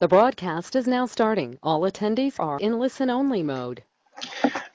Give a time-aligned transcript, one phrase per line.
[0.00, 1.56] The broadcast is now starting.
[1.62, 3.84] All attendees are in listen-only mode.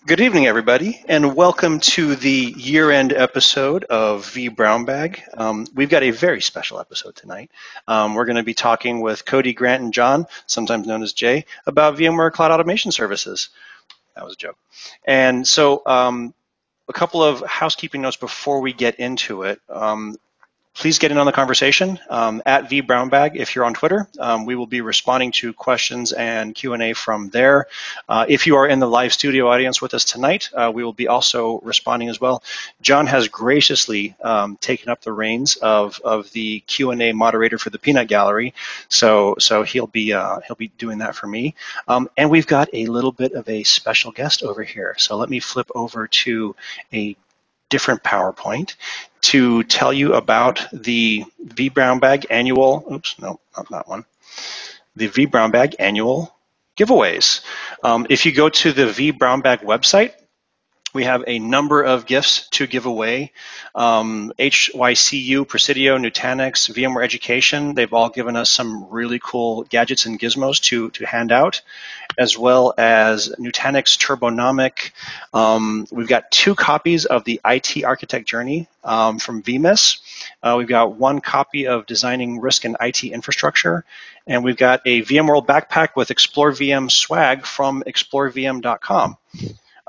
[0.08, 5.20] Good evening, everybody, and welcome to the year-end episode of vBrownBag.
[5.38, 7.52] Um, we've got a very special episode tonight.
[7.86, 11.46] Um, we're going to be talking with Cody, Grant, and John, sometimes known as Jay,
[11.66, 13.50] about VMware Cloud Automation Services.
[14.16, 14.58] That was a joke.
[15.04, 16.34] And so um,
[16.88, 19.60] a couple of housekeeping notes before we get into it.
[19.68, 20.16] Um,
[20.80, 24.08] please get in on the conversation um, at vbrownbag if you're on Twitter.
[24.18, 27.68] Um, we will be responding to questions and Q&A from there.
[28.08, 30.94] Uh, if you are in the live studio audience with us tonight, uh, we will
[30.94, 32.42] be also responding as well.
[32.82, 37.80] John has graciously um, taken up the reins of, of the Q&A moderator for the
[37.80, 38.54] Peanut Gallery,
[38.88, 41.56] so so he'll be uh, he'll be doing that for me.
[41.90, 44.96] Um, and we've got a little bit of a special guest over here.
[44.98, 46.56] So let me flip over to
[46.94, 47.18] a
[47.70, 48.76] different PowerPoint
[49.22, 54.06] to tell you about the vBrownBag annual, oops, no, not that one,
[54.96, 56.36] the vBrownBag annual
[56.78, 57.42] giveaways.
[57.84, 60.14] Um, if you go to the vBrownBag website,
[60.94, 63.32] we have a number of gifts to give away.
[63.76, 70.20] Um, HYCU, Presidio, Nutanix, VMware Education, they've all given us some really cool gadgets and
[70.20, 71.62] gizmos to, to hand out,
[72.18, 74.92] as well as Nutanix Turbonomic.
[75.34, 80.00] Um, we've got two copies of the IT Architect Journey um, from VMIS.
[80.42, 83.86] Uh, we've got one copy of Designing Risk and IT Infrastructure,
[84.26, 89.18] and we've got a VMworld backpack with Explore VM swag from explorevm.com.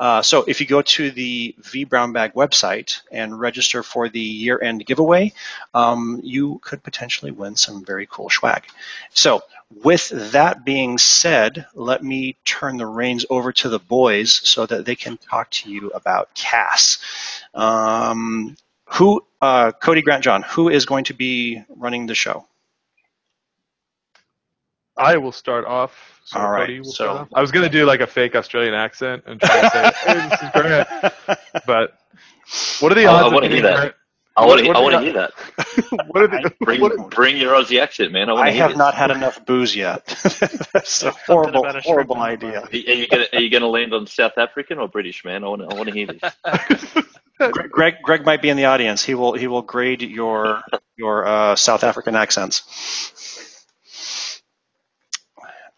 [0.01, 4.19] Uh, so if you go to the V Brown Bag website and register for the
[4.19, 5.35] year-end giveaway,
[5.75, 8.65] um, you could potentially win some very cool swag.
[9.13, 9.43] So
[9.85, 14.87] with that being said, let me turn the reins over to the boys so that
[14.87, 16.99] they can talk to you about CAS.
[17.53, 18.57] Um,
[18.87, 22.47] who, uh, Cody Grant John, who is going to be running the show?
[25.01, 26.21] I will start off.
[26.25, 26.85] So All right.
[26.85, 30.29] So I was gonna do like a fake Australian accent and try to say, "Hey,
[30.29, 30.89] this is Grant,"
[31.67, 31.99] but
[32.81, 33.31] what are the odds?
[33.31, 33.95] I want to hear that.
[34.37, 34.71] I want to.
[34.71, 35.33] I want to hear that.
[36.09, 38.31] what are the, bring, what, bring your Aussie accent, man.
[38.31, 38.79] I, I have this.
[38.79, 40.07] not had enough booze yet.
[40.73, 42.63] That's a horrible, a horrible idea.
[42.63, 45.45] Are you gonna Are you gonna land on South African or British, man?
[45.45, 45.63] I want.
[45.63, 46.23] I want to hear this.
[47.71, 49.03] Greg, Greg might be in the audience.
[49.03, 49.33] He will.
[49.33, 50.63] He will grade your
[50.97, 53.50] your uh, South African accents.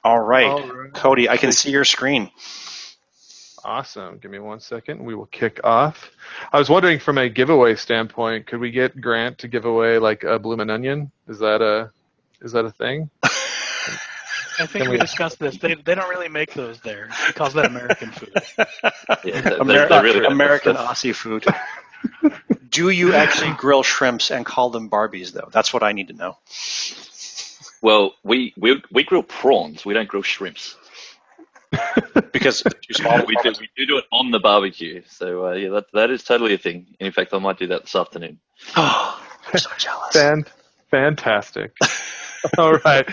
[0.05, 0.47] All right.
[0.47, 0.93] All right.
[0.93, 2.31] Cody, I can see your screen.
[3.65, 4.19] Awesome.
[4.19, 5.05] Give me one second.
[5.05, 6.11] We will kick off.
[6.53, 10.25] I was wondering from a giveaway standpoint, could we get Grant to give away like
[10.25, 11.13] a bloomin' onion?
[11.29, 11.93] Is that a
[12.41, 13.09] is that a thing?
[14.59, 15.57] I think we, we, discussed this.
[15.57, 17.09] They, they don't really make those there.
[17.27, 18.35] He calls that American food.
[19.25, 21.47] yeah, Amer- they're really American Aussie food.
[22.69, 25.49] Do you actually grill shrimps and call them Barbies though?
[25.53, 26.39] That's what I need to know.
[27.83, 29.85] Well, we, we, we grill prawns.
[29.85, 30.77] We don't grill shrimps.
[32.33, 33.25] because too small.
[33.27, 35.03] we, do, we do do it on the barbecue.
[35.09, 36.87] So uh, yeah, that, that is totally a thing.
[37.01, 38.39] And in fact, I might do that this afternoon.
[38.77, 39.23] Oh,
[39.53, 40.13] I'm so jealous.
[40.13, 40.45] Fan-
[40.91, 41.77] fantastic.
[42.59, 43.09] All right.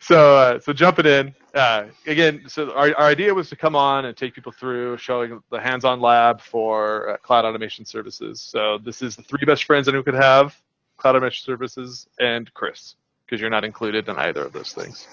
[0.00, 2.42] So uh, so jumping in uh, again.
[2.48, 6.00] So our, our idea was to come on and take people through showing the hands-on
[6.00, 8.40] lab for uh, cloud automation services.
[8.40, 10.60] So this is the three best friends anyone could have:
[10.96, 12.96] cloud automation services and Chris
[13.32, 15.08] because you're not included in either of those things.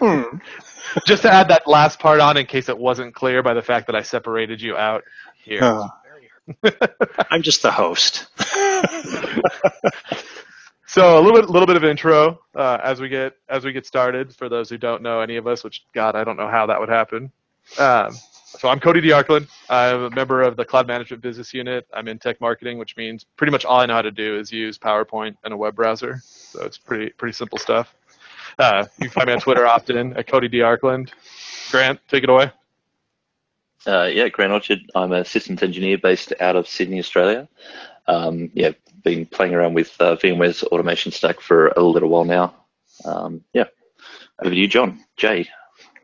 [0.00, 0.38] Hmm.
[1.06, 3.86] Just to add that last part on in case it wasn't clear by the fact
[3.86, 5.04] that I separated you out
[5.44, 5.62] here.
[5.62, 5.86] Uh,
[7.30, 8.26] I'm just the host.
[10.88, 13.86] so a little bit, little bit of intro uh, as we get as we get
[13.86, 14.34] started.
[14.34, 16.80] For those who don't know any of us, which God, I don't know how that
[16.80, 17.30] would happen.
[17.78, 18.16] Um,
[18.58, 19.48] so I'm Cody DeArkland.
[19.70, 21.86] I'm a member of the Cloud Management Business Unit.
[21.92, 24.52] I'm in tech marketing, which means pretty much all I know how to do is
[24.52, 26.20] use PowerPoint and a web browser.
[26.24, 27.94] So it's pretty pretty simple stuff.
[28.58, 31.10] Uh, you can find me on Twitter often at Cody DeArkland.
[31.70, 32.52] Grant, take it away.
[33.86, 34.80] Uh, yeah, Grant Orchard.
[34.94, 37.48] I'm a systems engineer based out of Sydney, Australia.
[38.06, 42.54] Um, yeah, been playing around with uh, VMware's automation stack for a little while now.
[43.04, 43.64] Um, yeah,
[44.40, 45.02] over to you, John.
[45.16, 45.48] Jay,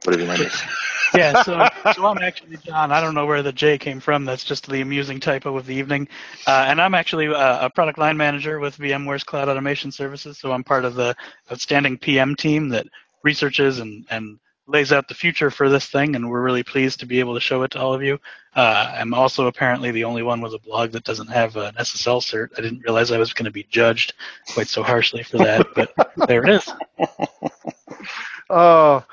[0.04, 0.62] whatever your name is
[1.14, 2.92] yeah, so, so I'm actually John.
[2.92, 4.24] I don't know where the J came from.
[4.24, 6.08] That's just the amusing typo of the evening.
[6.46, 10.38] Uh, and I'm actually a, uh, a, product line manager with VMware's Cloud Automation Services.
[10.38, 11.14] So I'm part of the
[11.50, 12.86] outstanding PM team that
[13.22, 16.16] researches and, and lays out the future for this thing.
[16.16, 18.18] And we're really pleased to be able to show it to all of you.
[18.54, 22.20] Uh, I'm also apparently the only one with a blog that doesn't have an SSL
[22.20, 22.48] cert.
[22.58, 24.14] I didn't realize I was going to be judged
[24.52, 25.94] quite so harshly for that, but
[26.26, 26.68] there it is.
[28.50, 29.04] Oh,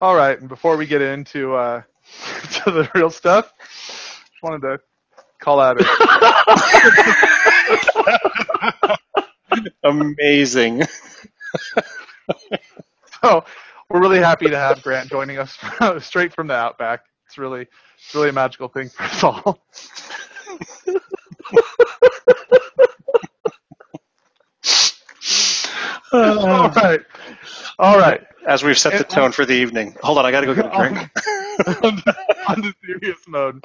[0.00, 1.82] all right, and before we get into uh,
[2.64, 4.78] to the real stuff, just wanted to
[5.40, 5.80] call out.
[9.84, 10.82] Amazing.
[13.22, 13.44] so,
[13.90, 15.56] we're really happy to have Grant joining us
[16.00, 17.04] straight from the Outback.
[17.26, 19.58] It's really, it's really a magical thing for us all.
[26.12, 27.00] all right,
[27.78, 28.24] all right.
[28.46, 29.94] As we've set the tone for the evening.
[30.02, 31.10] Hold on, I got to go get a drink.
[32.48, 33.64] on the serious mode.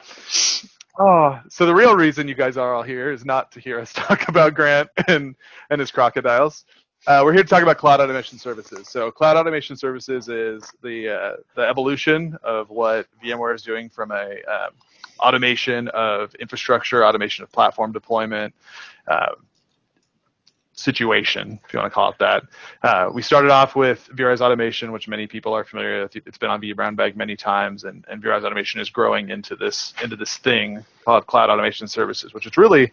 [1.00, 3.94] Oh, so the real reason you guys are all here is not to hear us
[3.96, 5.36] talk about Grant and
[5.70, 6.66] and his crocodiles.
[7.06, 8.88] Uh, we're here to talk about cloud automation services.
[8.88, 14.12] So cloud automation services is the uh, the evolution of what VMware is doing from
[14.12, 14.72] a um,
[15.20, 18.54] automation of infrastructure, automation of platform deployment,
[19.08, 19.34] uh,
[20.74, 22.44] situation, if you want to call it that.
[22.82, 26.16] Uh, we started off with vRealize Automation, which many people are familiar with.
[26.16, 29.56] It's been on V Brown Bag many times, and, and vRealize Automation is growing into
[29.56, 32.92] this into this thing called Cloud Automation Services, which is really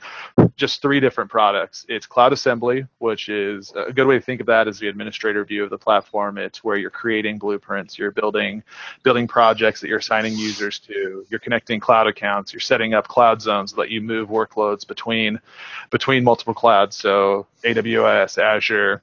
[0.57, 1.87] just three different products.
[1.89, 5.45] It's Cloud Assembly, which is a good way to think of that as the administrator
[5.45, 6.39] view of the platform.
[6.39, 8.63] It's where you're creating blueprints, you're building
[9.03, 13.41] building projects that you're assigning users to, you're connecting cloud accounts, you're setting up cloud
[13.41, 15.41] zones that you move workloads between
[15.91, 16.97] between multiple clouds.
[16.97, 19.03] So AWS, Azure,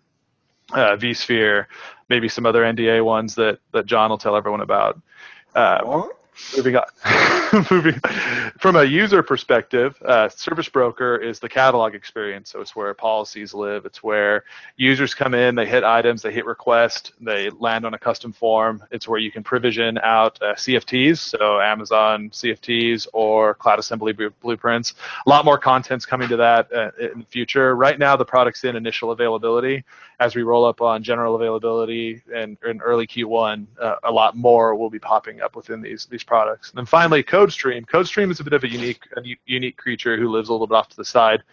[0.71, 1.65] uh, vSphere,
[2.09, 4.99] maybe some other NDA ones that that John will tell everyone about.
[5.55, 5.79] Uh,
[6.55, 6.83] moving on.
[7.71, 7.99] moving
[8.59, 12.49] from a user perspective, uh, Service Broker is the catalog experience.
[12.49, 13.85] So it's where policies live.
[13.85, 14.43] It's where
[14.75, 18.83] users come in, they hit items, they hit request, they land on a custom form.
[18.91, 24.95] It's where you can provision out uh, CFTs, so Amazon CFTs or Cloud Assembly blueprints.
[25.25, 27.75] A lot more content's coming to that uh, in the future.
[27.75, 29.83] Right now, the product's in initial availability.
[30.19, 34.75] As we roll up on general availability and in early Q1, uh, a lot more
[34.75, 36.69] will be popping up within these these products.
[36.71, 37.85] And then finally, CodeStream.
[37.85, 40.75] CodeStream is a bit of a unique a unique creature who lives a little bit
[40.75, 41.43] off to the side.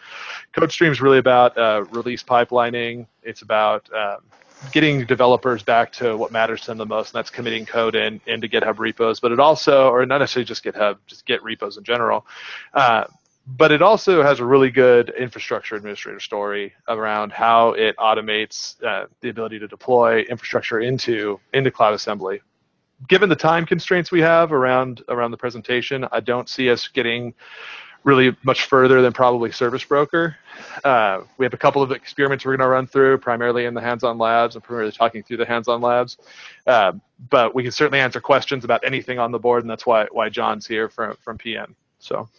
[0.55, 3.05] CodeStream is really about uh, release pipelining.
[3.21, 4.17] It's about um,
[4.71, 8.19] getting developers back to what matters to them the most, and that's committing code in
[8.25, 9.19] into GitHub repos.
[9.19, 12.25] But it also, or not necessarily just GitHub, just Git repos in general.
[12.73, 13.05] Uh,
[13.47, 19.05] but it also has a really good infrastructure administrator story around how it automates uh,
[19.21, 22.41] the ability to deploy infrastructure into into Cloud Assembly.
[23.07, 27.33] Given the time constraints we have around around the presentation, I don't see us getting
[28.03, 30.37] really much further than probably Service Broker.
[30.83, 33.81] Uh, we have a couple of experiments we're going to run through, primarily in the
[33.81, 36.17] hands-on labs and primarily talking through the hands-on labs.
[36.67, 36.93] Uh,
[37.31, 40.29] but we can certainly answer questions about anything on the board, and that's why why
[40.29, 41.75] John's here from from PM.
[41.99, 42.29] So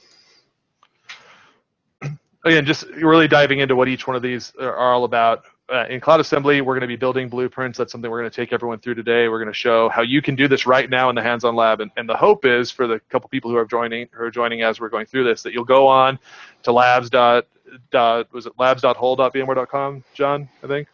[2.47, 5.45] again, just really diving into what each one of these are all about.
[5.69, 7.77] Uh, in Cloud Assembly, we're going to be building blueprints.
[7.77, 9.29] That's something we're going to take everyone through today.
[9.29, 11.81] We're going to show how you can do this right now in the hands-on lab.
[11.81, 14.63] And, and the hope is for the couple people who are joining, who are joining
[14.63, 16.21] as we're going through this, that you'll go on
[16.63, 17.47] to labs dot
[17.91, 20.87] dot was it labs.hol.vmware.com, John, I think,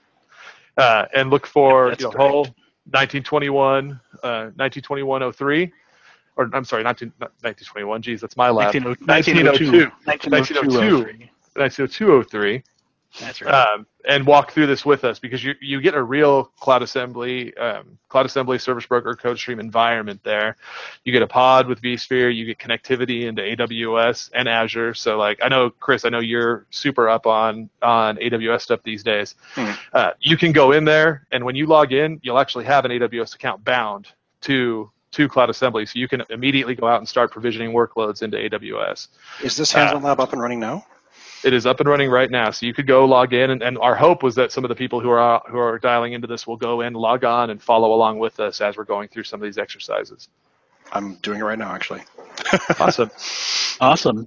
[0.78, 2.42] uh, and look for you know, whole
[2.88, 5.22] 1921 uh, 1921
[6.34, 8.00] or I'm sorry, 19, 1921.
[8.00, 8.74] Geez, that's my lab.
[8.74, 9.04] 1902.
[10.06, 11.28] 1902.
[11.54, 12.62] 190203
[13.20, 13.52] That's right.
[13.52, 17.54] um, and walk through this with us because you, you get a real cloud assembly
[17.56, 20.56] um, cloud assembly service broker code stream environment there
[21.04, 25.38] you get a pod with vsphere you get connectivity into aws and azure so like
[25.42, 29.72] i know chris i know you're super up on on aws stuff these days Hmm.
[29.92, 32.90] uh, you can go in there and when you log in you'll actually have an
[32.92, 34.08] aws account bound
[34.40, 38.38] to to cloud assembly so you can immediately go out and start provisioning workloads into
[38.38, 39.08] aws
[39.44, 40.86] Is this hands-on lab up and running now?
[41.44, 42.50] It is up and running right now.
[42.50, 44.74] So you could go log in, and, and our hope was that some of the
[44.74, 47.94] people who are who are dialing into this will go in, log on, and follow
[47.94, 50.28] along with us as we're going through some of these exercises.
[50.92, 52.02] I'm doing it right now, actually.
[52.80, 53.10] Awesome.
[53.80, 54.26] Awesome.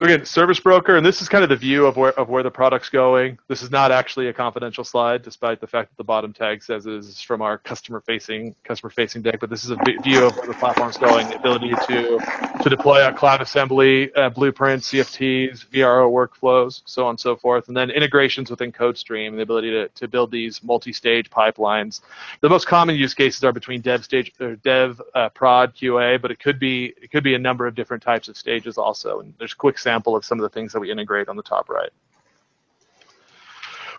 [0.00, 2.52] Again, service broker, and this is kind of the view of where of where the
[2.52, 3.36] product's going.
[3.48, 6.86] This is not actually a confidential slide, despite the fact that the bottom tag says
[6.86, 9.40] it is from our customer facing customer facing deck.
[9.40, 12.18] But this is a view of where the platform's going, the ability to
[12.62, 17.66] to deploy a cloud assembly, uh, blueprints, CFTs, VRO workflows, so on and so forth,
[17.66, 22.02] and then integrations within CodeStream, the ability to, to build these multi-stage pipelines.
[22.40, 26.30] The most common use cases are between dev stage, or dev, uh, prod, QA, but
[26.30, 29.18] it could be it could be a number of different types of stages also.
[29.18, 31.70] And there's quick sample of some of the things that we integrate on the top
[31.70, 31.90] right.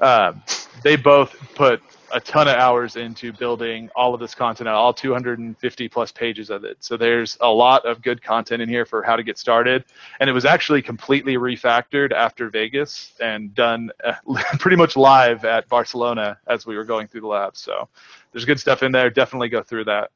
[0.00, 0.42] um,
[0.82, 1.82] they both put
[2.12, 6.64] a ton of hours into building all of this content all 250 plus pages of
[6.64, 6.76] it.
[6.80, 9.84] So there's a lot of good content in here for how to get started.
[10.18, 14.14] And it was actually completely refactored after Vegas and done uh,
[14.58, 17.56] pretty much live at Barcelona as we were going through the lab.
[17.56, 17.88] So
[18.32, 19.10] there's good stuff in there.
[19.10, 20.10] Definitely go through that.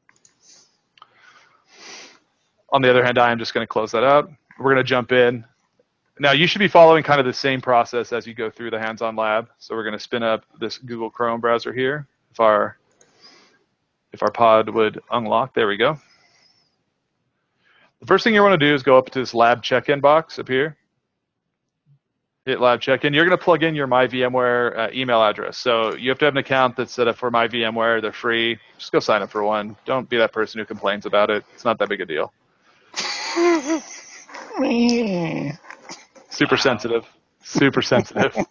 [2.75, 4.29] On the other hand, I am just going to close that out.
[4.59, 5.45] We're going to jump in.
[6.19, 8.81] Now, you should be following kind of the same process as you go through the
[8.81, 9.49] hands-on lab.
[9.59, 12.09] So we're going to spin up this Google Chrome browser here.
[12.33, 12.77] If our
[14.13, 15.97] if our pod would unlock, there we go.
[18.01, 20.41] The first thing you want to do is go up to this lab check-in box
[20.41, 20.77] up here.
[22.45, 23.15] Hit lab check-in.
[23.15, 25.59] You're going to plug in your My VMware uh, email address.
[25.59, 28.03] So you have to have an account that's set up for My VMware.
[28.03, 28.59] They're free.
[28.79, 29.77] Just go sign up for one.
[29.85, 31.45] Don't be that person who complains about it.
[31.55, 32.33] It's not that big a deal.
[36.31, 37.05] Super sensitive.
[37.43, 38.35] Super sensitive.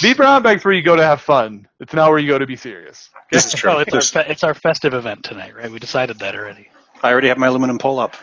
[0.00, 1.68] vBrownBag's where you go to have fun.
[1.80, 3.10] It's not where you go to be serious.
[3.30, 3.70] This is true.
[3.72, 5.70] Oh, it's our, This- fe- it's our festive event tonight, right?
[5.70, 6.68] We decided that already.
[7.02, 8.14] I already have my aluminum pole up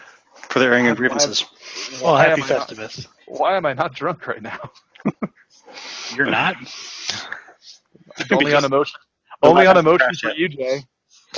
[0.49, 1.45] for the airing of grievances.
[2.01, 3.07] Well, Why happy am I not- Festivus.
[3.27, 4.71] Why am I not drunk right now?
[6.15, 6.55] You're not?
[8.31, 8.99] Only on emotion.
[9.43, 10.83] Only on emotion for you, Jay.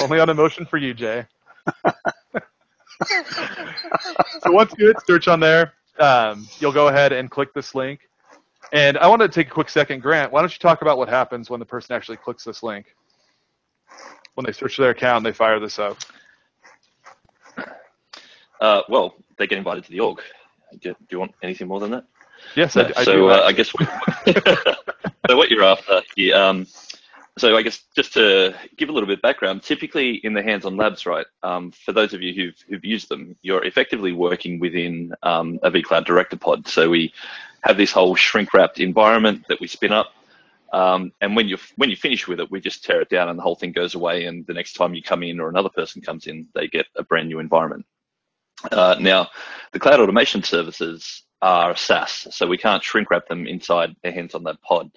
[0.02, 1.26] Only on emotion for you, Jay.
[4.44, 8.02] so once you hit search on there, um, you'll go ahead and click this link.
[8.72, 10.32] And I want to take a quick second, Grant.
[10.32, 12.96] Why don't you talk about what happens when the person actually clicks this link?
[14.36, 15.98] When they search their account, and they fire this up.
[18.62, 20.20] Uh, well, they get invited to the org.
[20.82, 22.06] Do, do you want anything more than that?
[22.56, 23.30] Yes, I, I so do.
[23.30, 23.70] uh, I guess
[25.30, 25.38] so.
[25.38, 26.02] What you're after,
[26.36, 26.68] um,
[27.40, 30.78] so I guess just to give a little bit of background, typically in the hands-on
[30.78, 31.26] labs, right?
[31.44, 35.72] Um, for those of you who've, who've used them, you're effectively working within um, a
[35.72, 36.68] vCloud Director pod.
[36.68, 37.14] So we
[37.64, 40.14] have this whole shrink-wrapped environment that we spin up,
[40.72, 43.38] um, and when you when you finish with it, we just tear it down, and
[43.38, 44.26] the whole thing goes away.
[44.26, 47.04] And the next time you come in or another person comes in, they get a
[47.04, 47.86] brand new environment.
[48.72, 49.28] Uh, now,
[49.72, 54.44] the cloud automation services are SaaS, so we can't shrink wrap them inside a hands-on
[54.44, 54.92] lab pod.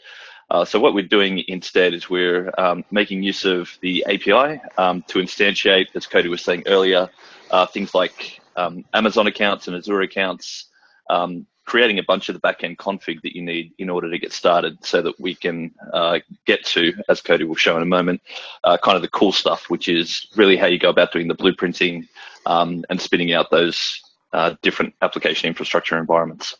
[0.52, 5.02] Uh, so what we're doing instead is we're um, making use of the API um,
[5.08, 7.08] to instantiate, as Cody was saying earlier,
[7.50, 10.66] uh, things like um, Amazon accounts and Azure accounts,
[11.08, 14.30] um, creating a bunch of the backend config that you need in order to get
[14.30, 18.20] started so that we can uh, get to, as Cody will show in a moment,
[18.64, 21.34] uh, kind of the cool stuff, which is really how you go about doing the
[21.34, 22.06] blueprinting
[22.44, 24.02] um, and spinning out those
[24.34, 26.56] uh, different application infrastructure environments.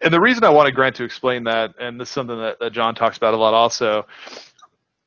[0.00, 2.72] And the reason I wanted Grant to explain that, and this is something that, that
[2.72, 4.06] John talks about a lot also,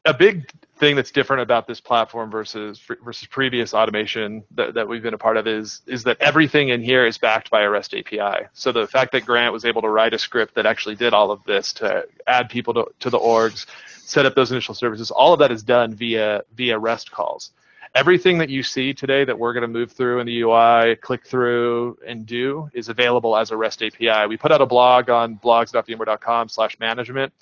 [0.06, 5.04] a big thing that's different about this platform versus versus previous automation that, that we've
[5.04, 7.94] been a part of is is that everything in here is backed by a REST
[7.96, 8.48] API.
[8.54, 11.32] So the fact that Grant was able to write a script that actually did all
[11.32, 15.32] of this to add people to, to the orgs, set up those initial services, all
[15.32, 17.52] of that is done via via REST calls.
[17.96, 21.28] Everything that you see today that we're going to move through in the UI, click
[21.28, 24.26] through, and do is available as a REST API.
[24.28, 27.34] We put out a blog on blogs.vmware.com/management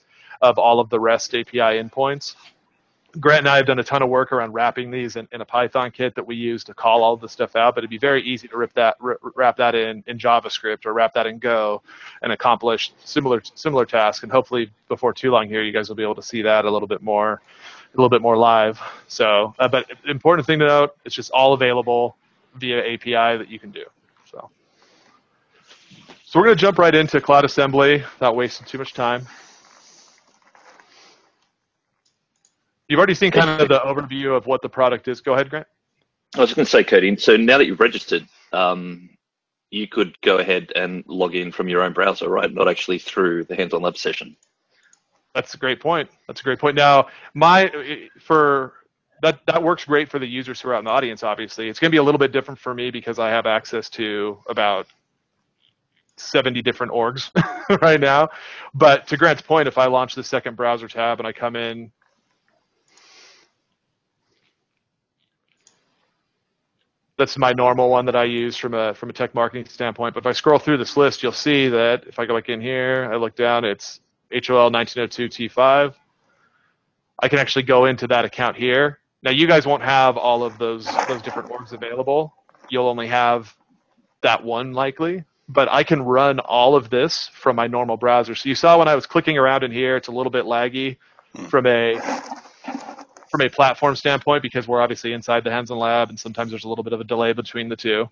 [0.42, 2.36] of all of the REST API endpoints.
[3.20, 5.46] Grant and I have done a ton of work around wrapping these in, in a
[5.46, 7.76] Python kit that we use to call all this stuff out.
[7.76, 10.94] But it'd be very easy to rip that, r- wrap that in, in JavaScript or
[10.94, 11.82] wrap that in Go,
[12.22, 14.24] and accomplish similar similar tasks.
[14.24, 16.72] And hopefully, before too long here, you guys will be able to see that a
[16.72, 17.42] little bit more,
[17.94, 18.80] a little bit more live.
[19.08, 22.16] So, uh, but important thing to note, it's just all available
[22.56, 23.84] via API that you can do.
[24.30, 24.50] So,
[26.24, 29.28] so we're going to jump right into Cloud Assembly without wasting too much time.
[32.88, 35.22] You've already seen kind of the overview of what the product is.
[35.22, 35.68] Go ahead, Grant.
[36.36, 37.16] I was going to say, Cody.
[37.18, 39.10] So now that you've registered, um,
[39.70, 42.54] you could go ahead and log in from your own browser, right?
[42.54, 44.36] Not actually through the hands-on lab session.
[45.34, 46.10] That's a great point.
[46.28, 46.76] That's a great point.
[46.76, 47.72] Now, my
[48.20, 48.74] for
[49.22, 51.24] that that works great for the users who are out in the audience.
[51.24, 53.90] Obviously, it's going to be a little bit different for me because I have access
[53.92, 54.88] to about
[56.18, 57.32] 70 different orgs
[57.82, 58.30] right now.
[58.74, 61.92] But to Grant's point, if I launch the second browser tab and I come in,
[67.18, 70.14] that's my normal one that I use from a from a tech marketing standpoint.
[70.14, 72.60] But if I scroll through this list, you'll see that if I go back in
[72.60, 75.94] here, I look down, it's HOL 1902 T5.
[77.20, 79.00] I can actually go into that account here.
[79.24, 82.34] Now you guys won't have all of those those different orgs available.
[82.70, 83.56] You'll only have
[84.22, 88.34] that one likely, but I can run all of this from my normal browser.
[88.34, 90.98] So you saw when I was clicking around in here, it's a little bit laggy
[91.50, 92.00] from a
[93.30, 96.68] from a platform standpoint because we're obviously inside the hands-on lab and sometimes there's a
[96.68, 98.10] little bit of a delay between the two.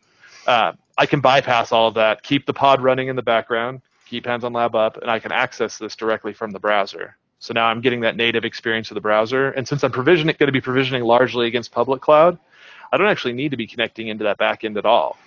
[0.47, 4.25] Uh, I can bypass all of that, keep the pod running in the background, keep
[4.25, 7.15] hands-on lab up, and I can access this directly from the browser.
[7.39, 9.51] So now I'm getting that native experience of the browser.
[9.51, 12.37] And since I'm provisioning, going to be provisioning largely against public cloud,
[12.91, 15.17] I don't actually need to be connecting into that backend at all.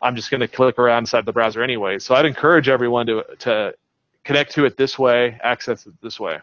[0.00, 1.98] I'm just going to click around inside the browser anyway.
[1.98, 3.74] So I'd encourage everyone to, to
[4.24, 6.38] connect to it this way, access it this way.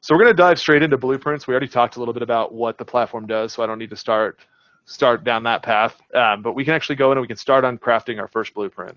[0.00, 1.46] So we're going to dive straight into blueprints.
[1.46, 3.90] We already talked a little bit about what the platform does, so I don't need
[3.90, 4.38] to start
[4.86, 6.00] start down that path.
[6.14, 8.54] Um, but we can actually go in and we can start on crafting our first
[8.54, 8.96] blueprint.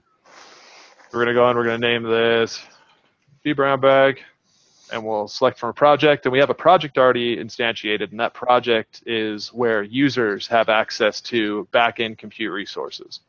[1.13, 2.63] We're going to go in, we're going to name this
[3.43, 4.21] V Brown Bag,
[4.93, 6.25] and we'll select from a project.
[6.25, 11.19] And we have a project already instantiated, and that project is where users have access
[11.21, 13.19] to back-end compute resources.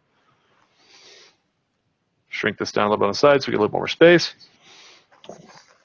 [2.29, 3.89] Shrink this down a little bit on the side so we get a little more
[3.89, 4.33] space.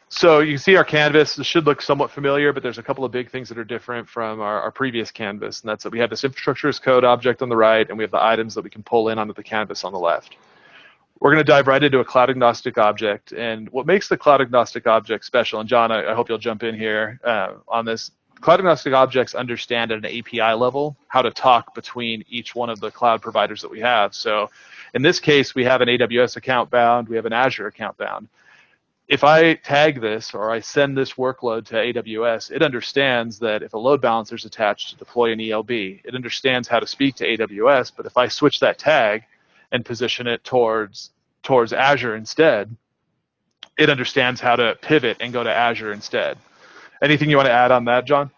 [0.09, 1.35] So you can see our canvas.
[1.35, 4.07] This should look somewhat familiar, but there's a couple of big things that are different
[4.07, 7.41] from our, our previous canvas, and that's that we have this infrastructure as code object
[7.41, 9.41] on the right, and we have the items that we can pull in onto the
[9.41, 10.36] canvas on the left.
[11.19, 14.41] We're going to dive right into a cloud agnostic object, and what makes the cloud
[14.41, 18.12] agnostic object special, and John, I, I hope you'll jump in here uh, on this.
[18.39, 22.80] Cloud agnostic objects understand at an API level how to talk between each one of
[22.80, 24.13] the cloud providers that we have.
[24.13, 24.51] So
[24.93, 28.27] in this case, we have an AWS account bound, we have an Azure account bound
[29.08, 33.73] if I tag this or I send this workload to AWS, it understands that if
[33.73, 37.25] a load balancer is attached to deploy an ELB, it understands how to speak to
[37.25, 37.93] AWS.
[37.95, 39.23] But if I switch that tag
[39.71, 41.12] and position it towards
[41.43, 42.75] towards Azure instead,
[43.77, 46.38] it understands how to pivot and go to Azure instead.
[47.01, 48.32] Anything you want to add on that, John?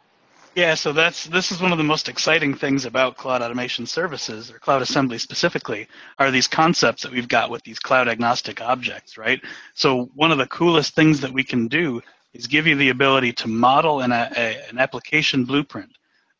[0.55, 4.51] Yeah, so that's this is one of the most exciting things about cloud automation services
[4.51, 5.87] or cloud assembly specifically
[6.17, 9.41] are these concepts that we've got with these cloud agnostic objects, right?
[9.75, 12.01] So one of the coolest things that we can do
[12.33, 15.91] is give you the ability to model an, a, an application blueprint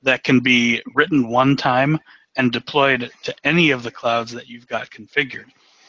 [0.03, 1.99] that can be written one time
[2.35, 5.45] and deployed to any of the clouds that you've got configured.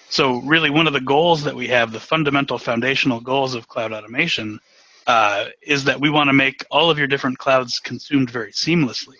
[0.09, 3.93] So really one of the goals that we have, the fundamental foundational goals of cloud
[3.93, 4.59] automation
[5.07, 9.17] uh, is that we want to make all of your different clouds consumed very seamlessly.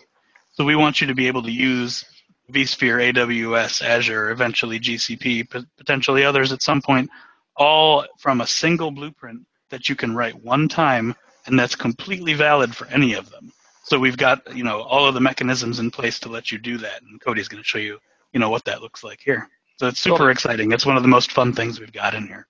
[0.51, 2.03] So we want you to be able to use
[2.51, 7.09] vSphere, AWS, Azure, eventually GCP, potentially others at some point,
[7.55, 12.75] all from a single blueprint that you can write one time and that's completely valid
[12.75, 13.51] for any of them.
[13.83, 16.77] So we've got, you know, all of the mechanisms in place to let you do
[16.77, 17.01] that.
[17.01, 17.99] And Cody's going to show you,
[18.31, 19.49] you know, what that looks like here.
[19.77, 20.71] So it's super exciting.
[20.71, 22.47] It's one of the most fun things we've got in here.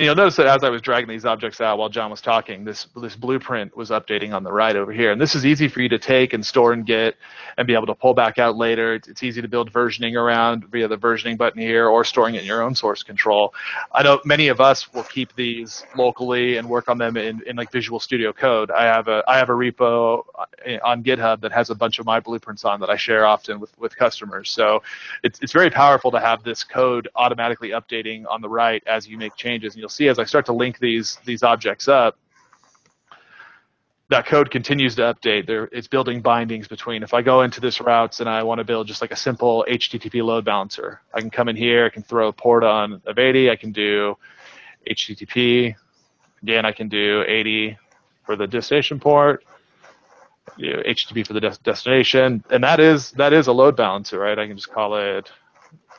[0.00, 2.64] And you'll notice that as I was dragging these objects out while John was talking,
[2.64, 5.12] this this blueprint was updating on the right over here.
[5.12, 7.16] And this is easy for you to take and store and get
[7.58, 8.94] and be able to pull back out later.
[8.94, 12.40] It's, it's easy to build versioning around via the versioning button here or storing it
[12.40, 13.52] in your own source control.
[13.92, 17.56] I know many of us will keep these locally and work on them in, in
[17.56, 18.70] like Visual Studio Code.
[18.70, 20.24] I have a I have a repo
[20.82, 23.78] on GitHub that has a bunch of my blueprints on that I share often with,
[23.78, 24.48] with customers.
[24.48, 24.82] So
[25.22, 29.18] it's, it's very powerful to have this code automatically updating on the right as you
[29.18, 29.74] make changes.
[29.74, 32.18] And you'll see as I start to link these these objects up,
[34.10, 35.46] that code continues to update.
[35.46, 37.02] There, it's building bindings between.
[37.02, 39.64] If I go into this routes and I want to build just like a simple
[39.68, 41.86] HTTP load balancer, I can come in here.
[41.86, 43.50] I can throw a port on of 80.
[43.50, 44.16] I can do
[44.88, 45.76] HTTP.
[46.42, 47.78] Again, I can do 80
[48.26, 49.44] for the destination port.
[50.58, 54.36] Do HTTP for the des- destination, and that is that is a load balancer, right?
[54.36, 55.30] I can just call it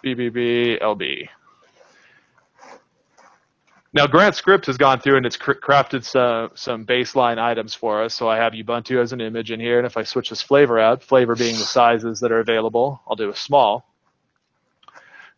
[0.04, 1.30] BBB LB.
[3.94, 8.14] Now, Grant Script has gone through and it's crafted some, some baseline items for us.
[8.14, 10.80] So I have Ubuntu as an image in here, and if I switch this flavor
[10.80, 13.86] out, flavor being the sizes that are available, I'll do a small.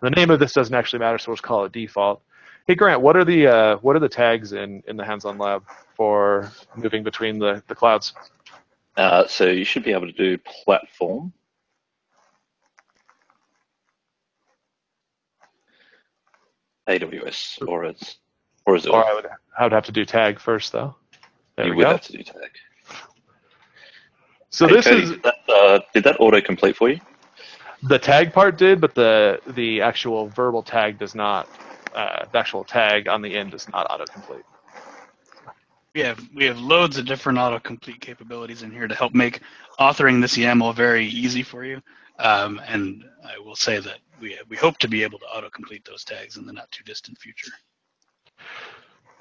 [0.01, 2.21] The name of this doesn't actually matter, so we'll just call it default.
[2.67, 5.63] Hey, Grant, what are the uh, what are the tags in, in the hands-on lab
[5.95, 8.13] for moving between the, the clouds?
[8.95, 11.33] Uh, so you should be able to do platform.
[16.87, 18.17] AWS or as
[18.65, 20.95] or as Or I would, I would have to do tag first, though.
[21.57, 21.89] There you we would go.
[21.89, 22.51] have to do tag.
[24.51, 26.99] So Hey, this Cody, is did that, uh, did that auto complete for you?
[27.83, 31.49] the tag part did, but the the actual verbal tag does not.
[31.93, 34.43] Uh, the actual tag on the end does not autocomplete.
[35.95, 39.41] We have we have loads of different autocomplete capabilities in here to help make
[39.79, 41.81] authoring this YAML very easy for you.
[42.19, 46.03] Um, and I will say that we we hope to be able to autocomplete those
[46.03, 47.51] tags in the not too distant future.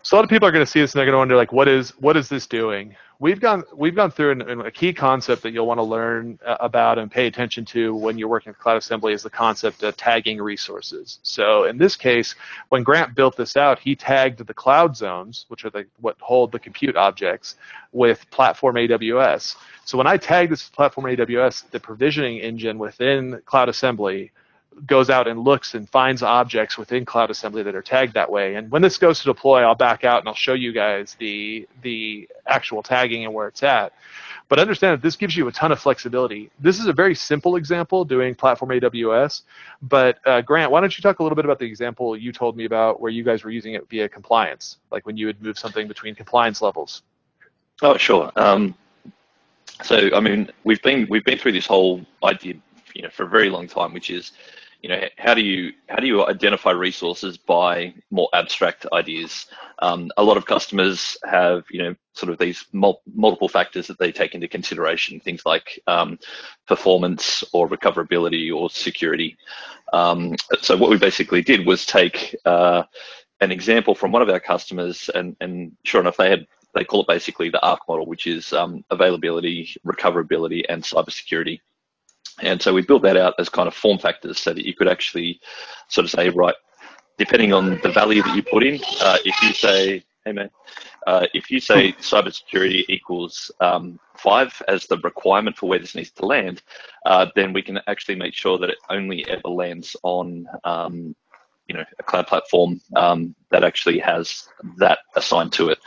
[0.05, 1.37] So a lot of people are going to see this and they're going to wonder,
[1.37, 2.97] like, what is what is this doing?
[3.21, 6.57] We've gone we've gone through an, a key concept that you'll want to learn uh,
[6.59, 9.97] about and pay attention to when you're working with Cloud Assembly is the concept of
[9.97, 11.21] tagging resources.
[11.23, 12.35] So in this case,
[12.71, 16.51] when Grant built this out, he tagged the cloud zones, which are the what hold
[16.51, 17.55] the compute objects,
[17.93, 19.55] with Platform AWS.
[19.85, 24.33] So when I tag this Platform AWS, the provisioning engine within Cloud Assembly
[24.87, 28.55] goes out and looks and finds objects within Cloud Assembly that are tagged that way.
[28.57, 31.69] And when this goes to deploy, I'll back out and I'll show you guys the
[31.83, 33.93] the actual tagging and where it's at.
[34.49, 36.51] But understand that this gives you a ton of flexibility.
[36.61, 39.43] This is a very simple example doing platform AWS.
[39.81, 42.57] But uh, Grant, why don't you talk a little bit about the example you told
[42.57, 45.59] me about where you guys were using it via compliance, like when you would move
[45.59, 47.03] something between compliance levels?
[47.81, 48.31] Oh, sure.
[48.37, 48.75] Um,
[49.83, 52.55] so, I mean, we've been we've been through this whole idea,
[52.95, 54.33] you know, for a very long time, which is,
[54.83, 59.47] you know, how do you how do you identify resources by more abstract ideas?
[59.79, 63.99] Um, a lot of customers have, you know, sort of these mul- multiple factors that
[63.99, 66.19] they take into consideration, things like um,
[66.67, 69.37] performance or recoverability or security.
[69.93, 72.83] Um, so, what we basically did was take uh,
[73.41, 77.03] an example from one of our customers, and, and sure enough, they had they call
[77.03, 81.61] it basically the ARC model, which is um, availability, recoverability, and cybersecurity.
[82.41, 84.89] And so we built that out as kind of form factors so that you could
[84.89, 85.41] actually
[85.89, 86.55] sort of say, right,
[87.19, 90.51] depending on the value that you put in, uh, if you say, hey man,
[91.07, 96.11] uh, if you say cybersecurity equals um, five as the requirement for where this needs
[96.13, 96.63] to land,
[97.07, 101.15] uh, then we can actually make sure that it only ever lands on um,
[101.67, 105.79] you know a cloud platform um, that actually has that assigned to it.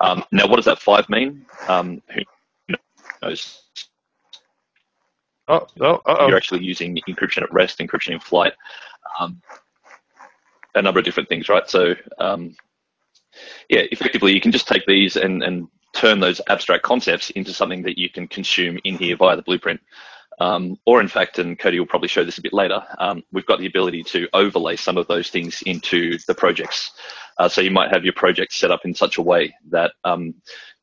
[0.00, 1.44] Um, now, what does that five mean?
[1.68, 2.22] Um, who
[3.22, 3.62] knows?
[5.48, 6.28] Oh, oh, oh.
[6.28, 8.52] You're actually using encryption at rest, encryption in flight,
[9.18, 9.40] um,
[10.74, 11.68] a number of different things, right?
[11.68, 12.54] So, um,
[13.68, 17.82] yeah, effectively, you can just take these and, and turn those abstract concepts into something
[17.82, 19.80] that you can consume in here via the blueprint.
[20.40, 23.46] Um, or in fact, and Cody will probably show this a bit later, um, we've
[23.46, 26.92] got the ability to overlay some of those things into the projects.
[27.38, 30.34] Uh, so you might have your project set up in such a way that um,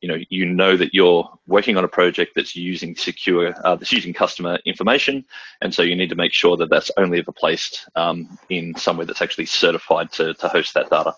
[0.05, 3.91] you know you know that you're working on a project that's using secure, uh, that's
[3.91, 5.25] using customer information,
[5.61, 9.07] and so you need to make sure that that's only ever placed um, in somewhere
[9.07, 11.15] that's actually certified to, to host that data.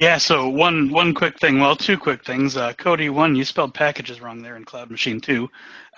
[0.00, 2.56] Yeah, so one one quick thing, well, two quick things.
[2.56, 5.48] Uh, Cody, one, you spelled packages wrong there in Cloud Machine two,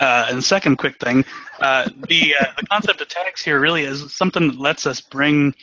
[0.00, 1.24] uh, and second quick thing,
[1.60, 5.54] uh, the uh, the concept of tags here really is something that lets us bring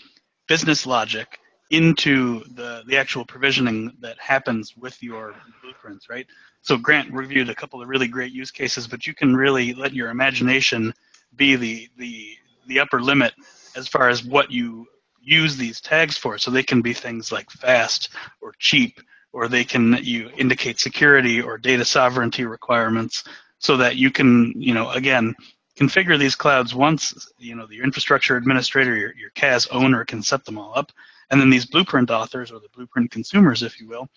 [0.48, 1.40] business logic
[1.74, 6.28] into the the actual provisioning that happens with your blueprints, right?
[6.62, 9.92] So Grant reviewed a couple of really great use cases, but you can really let
[9.92, 10.94] your imagination
[11.36, 13.34] be the the the upper limit
[13.76, 14.86] as far as what you
[15.20, 16.38] use these tags for.
[16.38, 18.10] So they can be things like fast
[18.40, 19.00] or cheap,
[19.34, 23.24] or they can you indicate security or data sovereignty requirements,
[23.58, 25.36] so that you can you know again
[25.76, 30.46] configure these clouds once you know the infrastructure administrator, your, your CAS owner can set
[30.46, 30.92] them all up,
[31.30, 34.08] and then these blueprint authors or the blueprint consumers, if you will,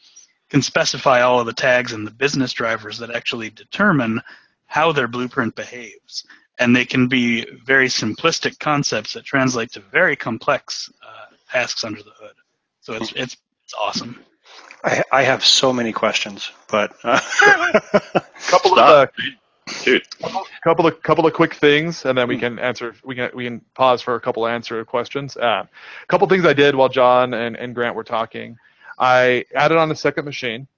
[0.51, 4.21] can specify all of the tags and the business drivers that actually determine
[4.67, 6.25] how their blueprint behaves
[6.59, 12.03] and they can be very simplistic concepts that translate to very complex uh, tasks under
[12.03, 12.35] the hood.
[12.81, 14.25] So it's it's it's awesome.
[14.85, 17.21] I, I have so many questions, but uh,
[18.49, 19.07] couple of uh,
[19.83, 20.07] Dude,
[20.63, 22.41] couple of couple of quick things, and then we hmm.
[22.41, 22.95] can answer.
[23.05, 25.37] We can we can pause for a couple of answer questions.
[25.37, 25.69] A
[26.09, 28.57] couple things I did while John and, and Grant were talking.
[28.99, 30.69] I added on a second machine.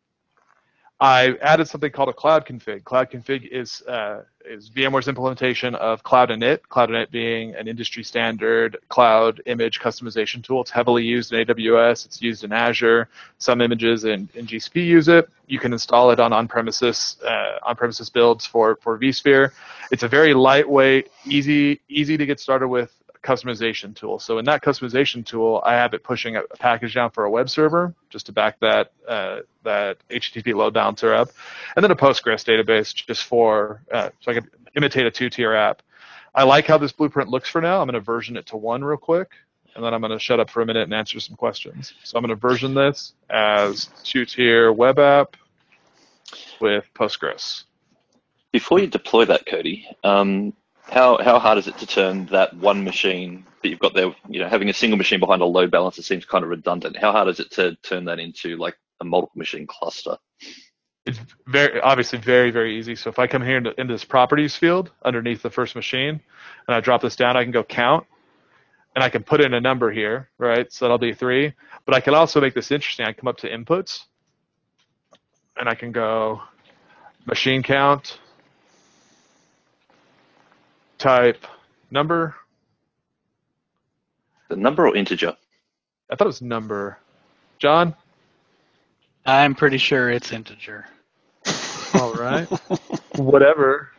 [1.01, 2.83] I added something called a cloud config.
[2.83, 6.63] Cloud config is uh, is VMware's implementation of Cloud Init.
[6.69, 10.63] Cloud Init being an industry standard cloud image customization tool.
[10.63, 12.05] It's heavily used in AWS.
[12.05, 13.09] It's used in Azure.
[13.39, 15.31] Some images in, in GCP use it.
[15.47, 19.53] You can install it on on-premises uh, on-premises builds for for vSphere.
[19.93, 24.19] It's a very lightweight, easy easy to get started with customization tool.
[24.19, 27.51] So in that customization tool, I have it pushing a package down for a web
[27.51, 31.31] server just to back that uh, that HTTP load balancer up,
[31.77, 35.83] and then a Postgres database just for uh, so I can imitate a two-tier app.
[36.35, 37.81] I like how this blueprint looks for now.
[37.81, 39.33] I'm going to version it to one real quick,
[39.75, 41.95] and then I'm going to shut up for a minute and answer some questions.
[42.05, 45.37] So I'm going to version this as two-tier web app
[46.61, 47.65] with Postgres.
[48.53, 50.55] Before you deploy that, Cody, um,
[50.91, 54.15] how how hard is it to turn that one machine that you've got there?
[54.29, 56.97] You know, having a single machine behind a load balancer seems kind of redundant.
[56.97, 60.17] How hard is it to turn that into like a multiple machine cluster?
[61.07, 62.95] It's very obviously very very easy.
[62.97, 66.21] So if I come here into, into this properties field underneath the first machine,
[66.67, 68.07] and I drop this down, I can go count,
[68.95, 70.73] and I can put in a number here, right?
[70.73, 71.53] So that'll be three.
[71.85, 73.07] But I can also make this interesting.
[73.07, 74.05] I come up to inputs,
[75.57, 76.43] and I can go
[77.27, 78.19] machine count
[80.99, 81.47] type
[81.91, 82.35] number.
[84.49, 85.37] The number or integer?
[86.11, 86.99] I thought it was number.
[87.59, 87.95] John?
[89.27, 90.87] I'm pretty sure it's integer.
[91.95, 92.47] All right.
[93.17, 93.91] Whatever.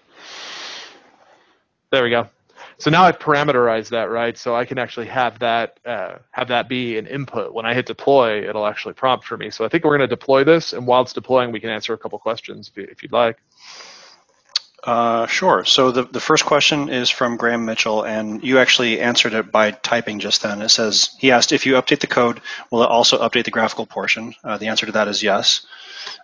[1.92, 2.28] There we go.
[2.78, 4.38] So now I've parameterized that, right?
[4.38, 7.54] So I can actually have that uh, have that be an input.
[7.54, 9.50] When I hit deploy, it'll actually prompt for me.
[9.50, 11.94] So I think we're going to deploy this, and while it's deploying, we can answer
[11.94, 13.38] a couple questions if, you, if you'd like.
[14.84, 15.65] Uh, sure.
[15.65, 19.72] So the, the first question is from Graham Mitchell, and you actually answered it by
[19.72, 20.62] typing just then.
[20.62, 23.86] It says, he asked, if you update the code, will it also update the graphical
[23.86, 24.36] portion?
[24.44, 25.65] Uh, the answer to that is yes.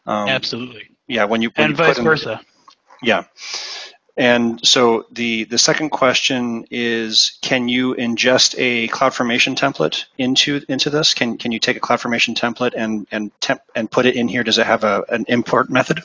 [0.06, 0.90] Um, Absolutely.
[1.08, 2.42] Yeah, when you when And you vice in- versa.
[3.04, 3.26] Yeah.
[4.18, 10.90] And so the, the second question is, can you ingest a CloudFormation template into into
[10.90, 11.14] this?
[11.14, 14.44] Can can you take a CloudFormation template and and temp, and put it in here?
[14.44, 16.00] Does it have a, an import method?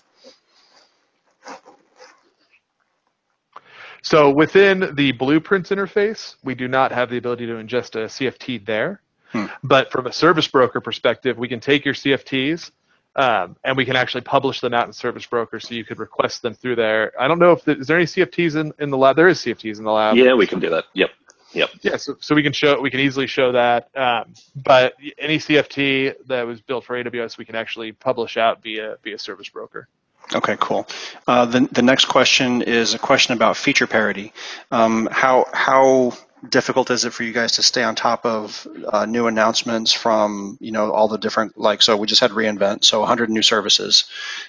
[4.03, 8.65] So within the blueprints interface, we do not have the ability to ingest a CFT
[8.65, 9.03] there.
[9.33, 9.47] Hmm.
[9.63, 12.73] But from a service broker perspective, we can take your CFTs
[13.17, 16.43] um, and we can actually publish them out in Service Broker, so you could request
[16.43, 17.13] them through there.
[17.21, 19.17] I don't know if the, is there any CFTs in, in the lab.
[19.17, 20.17] There is CFTs in the lab.
[20.17, 20.85] Yeah, we can do that.
[20.95, 21.11] Yep.
[21.53, 21.71] Yep.
[21.83, 23.91] Yeah, so, so we can show we can easily show that.
[23.97, 28.97] Um, but any CFT that was built for AWS, we can actually publish out via
[29.03, 29.89] via Service Broker.
[30.35, 30.87] Okay, cool.
[31.27, 34.33] Uh, the the next question is a question about feature parity.
[34.71, 36.13] Um, how how
[36.49, 40.57] difficult is it for you guys to stay on top of uh, new announcements from
[40.61, 44.05] you know all the different like so we just had reInvent so 100 new services.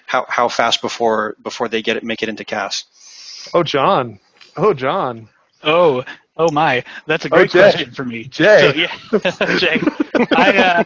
[0.05, 2.85] How how fast before before they get it make it into CAS?
[3.53, 4.19] Oh, John.
[4.55, 5.29] Oh, John.
[5.63, 6.03] Oh,
[6.37, 7.59] oh my, that's a Oh, great Jay.
[7.71, 8.25] question for me.
[8.25, 8.59] Jay.
[8.61, 9.81] So, yeah, Jay.
[10.35, 10.83] I, uh,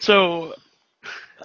[0.00, 0.54] so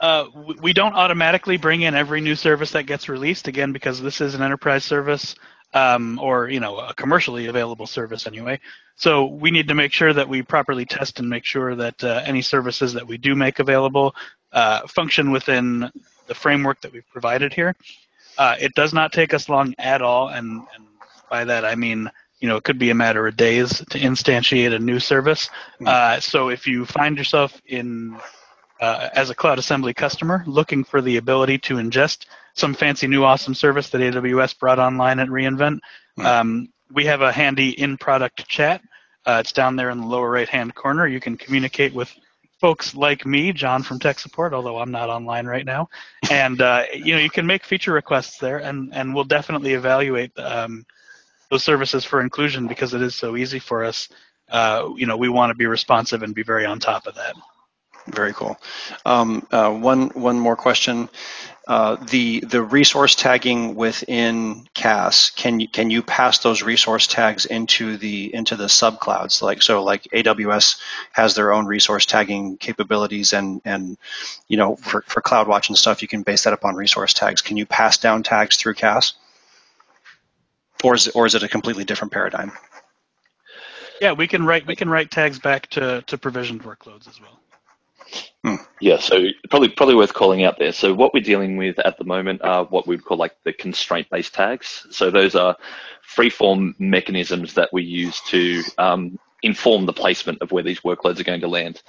[0.02, 0.26] uh,
[0.62, 4.36] we don't automatically bring in every new service that gets released again because this is
[4.36, 5.36] an enterprise service
[5.74, 8.60] um, or you know a commercially available service anyway.
[8.96, 12.22] So we need to make sure that we properly test and make sure that uh,
[12.26, 14.16] any services that we do make available
[14.52, 15.92] uh, function within
[16.28, 17.76] the framework that we've provided here.
[18.38, 20.86] Uh, it does not take us long at all, and, and
[21.30, 24.74] by that I mean you know it could be a matter of days to instantiate
[24.74, 25.50] a new service.
[25.86, 28.18] Uh, so if you find yourself in
[28.80, 33.24] uh, as a Cloud Assembly customer looking for the ability to ingest some fancy new
[33.24, 35.80] awesome service that AWS brought online at reInvent,
[36.18, 38.82] um, we have a handy in-product chat.
[39.26, 41.06] Uh, it's down there in the lower right-hand corner.
[41.06, 42.14] You can communicate with
[42.60, 45.90] folks like me, John from Tech Support, although I'm not online right now.
[46.32, 50.38] And uh, you know you can make feature requests there, and and we'll definitely evaluate
[50.40, 50.86] um,
[51.50, 54.10] those services for inclusion because it is so easy for us.
[54.50, 57.36] Uh, you know we want to be responsive and be very on top of that.
[58.08, 58.58] Very cool.
[59.06, 61.10] Um, uh, one one more question.
[61.68, 67.46] Uh, the the resource tagging within CAS can you can you pass those resource tags
[67.46, 70.80] into the into the subclouds like so like AWS
[71.12, 73.98] has their own resource tagging capabilities and and
[74.48, 77.42] you know for, for CloudWatch and stuff you can base that upon resource tags.
[77.42, 79.16] Can you pass down tags through CAS?
[80.84, 82.54] Or is it, or is it a completely different paradigm?
[84.00, 87.40] Yeah, we can write we can write tags back to, to provisioned workloads as well.
[88.80, 89.18] Yeah, so
[89.50, 90.72] probably probably worth calling out there.
[90.72, 94.34] So what we're dealing with at the moment are what we'd call like the constraint-based
[94.34, 94.86] tags.
[94.92, 95.58] So those are
[96.04, 101.24] free-form mechanisms that we use to um, inform the placement of where these workloads are
[101.24, 101.82] going to land.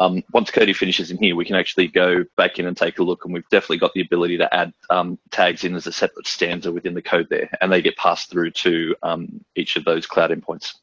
[0.00, 3.02] Um, once Cody finishes in here, we can actually go back in and take a
[3.02, 6.26] look, and we've definitely got the ability to add um, tags in as a separate
[6.26, 10.06] stanza within the code there, and they get passed through to um, each of those
[10.06, 10.74] cloud endpoints.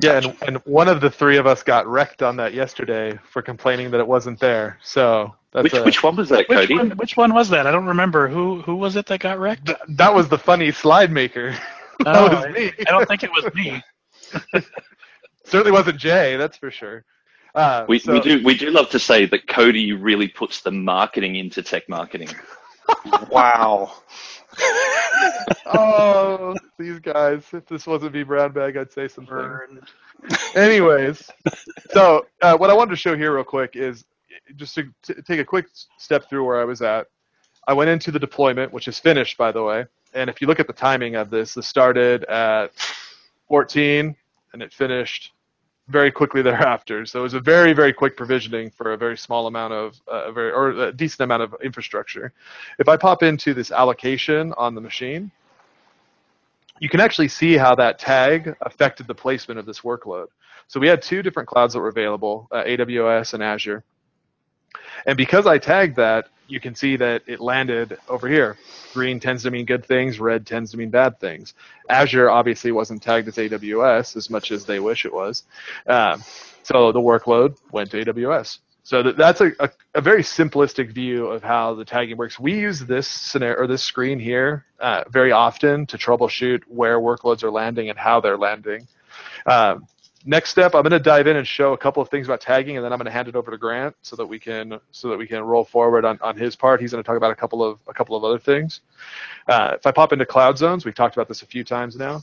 [0.00, 3.42] Yeah, and, and one of the three of us got wrecked on that yesterday for
[3.42, 4.78] complaining that it wasn't there.
[4.82, 6.74] So that's Which a, which one was that, Which Cody?
[6.76, 7.66] one, which one was that?
[7.66, 8.28] I don't remember.
[8.28, 9.66] Who who was it that got wrecked?
[9.66, 11.50] th- that was the funny slide maker.
[12.04, 12.72] that Oh, was me.
[12.86, 13.82] I don't think it was me.
[15.44, 17.04] Certainly wasn't Jay, that's for sure.
[17.54, 20.70] Uh, We, so- we do we do love to say that Cody really puts the
[20.70, 22.28] marketing into tech marketing.
[23.30, 23.92] Wow.
[25.66, 27.44] oh, these guys.
[27.52, 29.34] If this wasn't vBrownBag, I'd say something.
[29.34, 29.80] Burn.
[30.54, 31.30] Anyways,
[31.90, 34.04] so uh, what I wanted to show here real quick is
[34.56, 35.66] just to t- take a quick
[35.98, 37.06] step through where I was at.
[37.66, 39.84] I went into the deployment, which is finished, by the way.
[40.14, 42.72] And if you look at the timing of this, this started at
[43.48, 44.16] 14
[44.52, 45.32] and it finished
[45.88, 47.04] very quickly thereafter.
[47.06, 50.26] So it was a very, very quick provisioning for a very small amount of, uh,
[50.26, 52.32] a very, or a decent amount of infrastructure.
[52.78, 55.30] If I pop into this allocation on the machine,
[56.80, 60.26] you can actually see how that tag affected the placement of this workload.
[60.68, 63.82] So we had two different clouds that were available, uh, AWS and Azure.
[65.06, 68.56] And because I tagged that, you can see that it landed over here.
[68.94, 71.54] Green tends to mean good things, red tends to mean bad things.
[71.90, 75.44] Azure obviously wasn't tagged as AWS as much as they wish it was.
[75.86, 76.22] Um,
[76.62, 78.58] so the workload went to AWS.
[78.82, 82.40] So that, that's a, a, a very simplistic view of how the tagging works.
[82.40, 87.42] We use this scenario or this screen here uh, very often to troubleshoot where workloads
[87.42, 88.88] are landing and how they're landing.
[89.44, 89.86] Um,
[90.24, 92.76] next step, I'm going to dive in and show a couple of things about tagging,
[92.76, 95.08] and then I'm going to hand it over to Grant so that we can so
[95.08, 96.80] that we can roll forward on, on his part.
[96.80, 98.80] He's going to talk about a couple of a couple of other things.
[99.48, 102.22] Uh, if I pop into cloud zones, we've talked about this a few times now.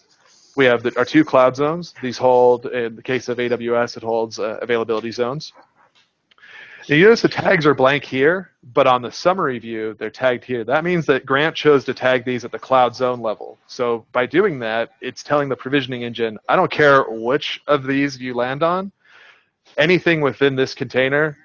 [0.56, 1.94] We have the, our two cloud zones.
[2.02, 5.52] These hold, in the case of AWS, it holds uh, availability zones.
[6.88, 10.64] You notice the tags are blank here, but on the summary view, they're tagged here.
[10.64, 13.58] That means that Grant chose to tag these at the cloud zone level.
[13.66, 18.20] So by doing that, it's telling the provisioning engine, I don't care which of these
[18.20, 18.92] you land on,
[19.80, 21.36] anything within this container,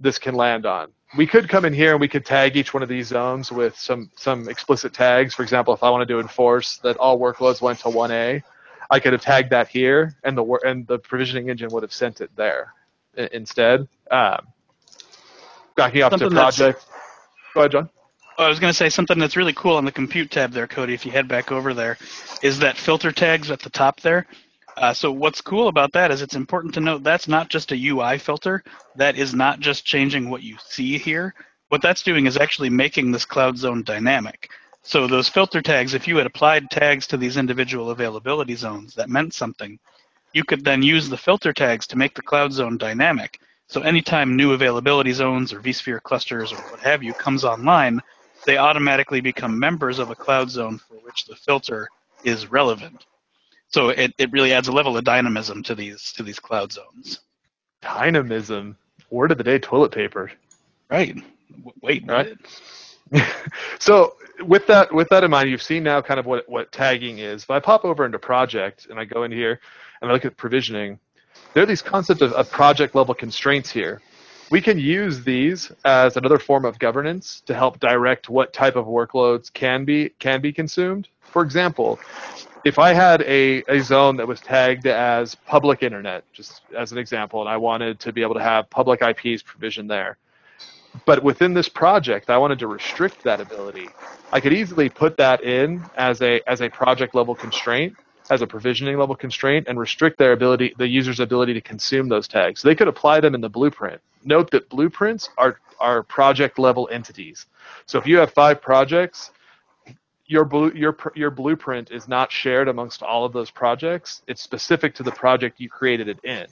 [0.00, 0.90] this can land on.
[1.16, 3.78] We could come in here and we could tag each one of these zones with
[3.78, 5.32] some, some explicit tags.
[5.32, 8.42] For example, if I wanted to enforce that all workloads went to 1A,
[8.90, 12.20] I could have tagged that here, and the and the provisioning engine would have sent
[12.20, 12.72] it there
[13.32, 13.88] instead.
[14.10, 14.46] Um,
[15.76, 16.84] backing up to Something that's- project.
[17.54, 17.90] Go ahead, John.
[18.38, 20.92] I was going to say something that's really cool on the compute tab there, Cody.
[20.92, 21.96] If you head back over there,
[22.42, 24.26] is that filter tags at the top there.
[24.76, 27.86] Uh, so what's cool about that is it's important to note that's not just a
[27.88, 28.62] UI filter.
[28.94, 31.34] That is not just changing what you see here.
[31.68, 34.50] What that's doing is actually making this cloud zone dynamic.
[34.82, 39.08] So those filter tags, if you had applied tags to these individual availability zones that
[39.08, 39.78] meant something,
[40.34, 43.40] you could then use the filter tags to make the cloud zone dynamic.
[43.68, 48.00] So anytime new availability zones or vSphere clusters or what have you comes online,
[48.44, 51.88] they automatically become members of a cloud zone for which the filter
[52.24, 53.06] is relevant.
[53.68, 57.20] So it, it really adds a level of dynamism to these to these cloud zones.
[57.82, 58.76] Dynamism.
[59.10, 60.30] Word of the day: toilet paper.
[60.88, 61.16] Right.
[61.82, 62.04] Wait.
[62.06, 62.36] Right.
[63.78, 67.18] so with that with that in mind, you've seen now kind of what what tagging
[67.18, 67.42] is.
[67.42, 69.60] If I pop over into project and I go in here
[70.00, 70.98] and I look at provisioning,
[71.56, 74.02] there are these concepts of, of project level constraints here.
[74.50, 78.84] We can use these as another form of governance to help direct what type of
[78.84, 81.08] workloads can be can be consumed.
[81.22, 81.98] For example,
[82.66, 86.98] if I had a, a zone that was tagged as public internet, just as an
[86.98, 90.18] example, and I wanted to be able to have public IPs provisioned there,
[91.06, 93.88] but within this project, I wanted to restrict that ability.
[94.30, 97.96] I could easily put that in as a as a project level constraint,
[98.30, 102.26] as a provisioning level constraint, and restrict their ability, the user's ability to consume those
[102.28, 102.62] tags.
[102.62, 104.00] They could apply them in the blueprint.
[104.24, 107.46] Note that blueprints are are project level entities.
[107.84, 109.30] So if you have five projects,
[110.26, 114.22] your blue, your your blueprint is not shared amongst all of those projects.
[114.26, 116.46] It's specific to the project you created it in.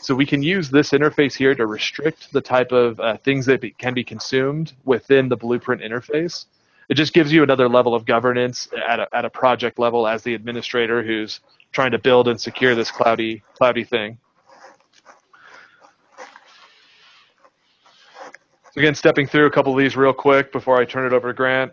[0.00, 3.60] So we can use this interface here to restrict the type of uh, things that
[3.60, 6.46] be, can be consumed within the blueprint interface.
[6.88, 10.22] It just gives you another level of governance at a, at a project level as
[10.22, 11.40] the administrator who's
[11.72, 14.18] trying to build and secure this cloudy cloudy thing.
[18.72, 21.28] So again, stepping through a couple of these real quick before I turn it over
[21.28, 21.72] to Grant.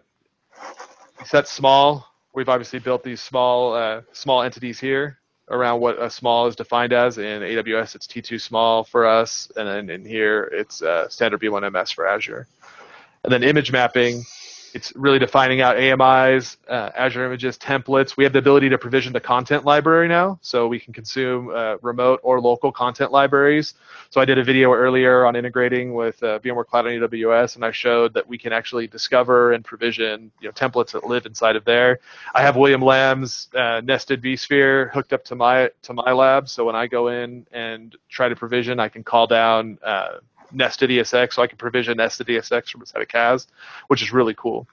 [1.25, 2.05] Set small.
[2.33, 5.19] We've obviously built these small uh, small entities here
[5.49, 7.17] around what a small is defined as.
[7.17, 11.93] In AWS, it's T2 small for us, and then in here, it's uh, standard B1MS
[11.93, 12.47] for Azure.
[13.23, 14.23] And then image mapping,
[14.73, 18.17] it's really defining out AMIs, uh, Azure Images, templates.
[18.17, 21.77] We have the ability to provision the content library now, so we can consume uh,
[21.81, 23.75] remote or local content libraries.
[24.09, 27.65] So I did a video earlier on integrating with uh, VMware Cloud on AWS, and
[27.65, 31.55] I showed that we can actually discover and provision you know, templates that live inside
[31.55, 31.99] of there.
[32.33, 36.65] I have William Lam's uh, nested vSphere hooked up to my to my lab, so
[36.65, 40.17] when I go in and try to provision, I can call down uh,
[40.51, 43.47] nested ESX, so I can provision nested ESX from a set of CAS,
[43.87, 44.67] which is really cool.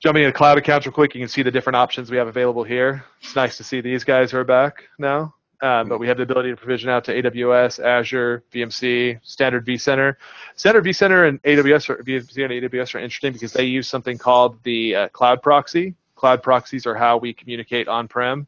[0.00, 2.64] jumping into cloud accounts real quick, you can see the different options we have available
[2.64, 3.04] here.
[3.22, 5.34] It's nice to see these guys are back now.
[5.60, 10.14] Um, but we have the ability to provision out to AWS, Azure, VMC, Standard vCenter.
[10.54, 14.62] Standard vCenter and AWS are, VMC and AWS are interesting because they use something called
[14.62, 15.94] the uh, cloud proxy.
[16.14, 18.46] Cloud proxies are how we communicate on-prem.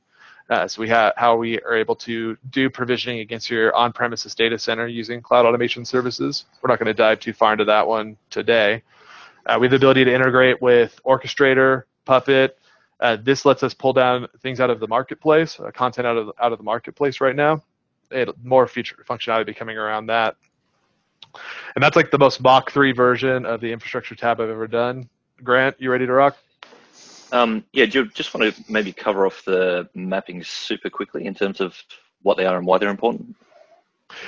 [0.50, 4.58] Uh, so we have how we are able to do provisioning against your on-premises data
[4.58, 6.44] center using cloud automation services.
[6.60, 8.82] We're not going to dive too far into that one today.
[9.46, 12.58] Uh, we have the ability to integrate with Orchestrator, Puppet,
[13.00, 16.30] uh, this lets us pull down things out of the marketplace, uh, content out of
[16.40, 17.62] out of the marketplace right now.
[18.10, 20.36] It, more feature functionality coming around that,
[21.74, 25.08] and that's like the most Mach 3 version of the infrastructure tab I've ever done.
[25.42, 26.36] Grant, you ready to rock?
[27.32, 31.34] Um, yeah, do you just want to maybe cover off the mappings super quickly in
[31.34, 31.76] terms of
[32.22, 33.36] what they are and why they're important?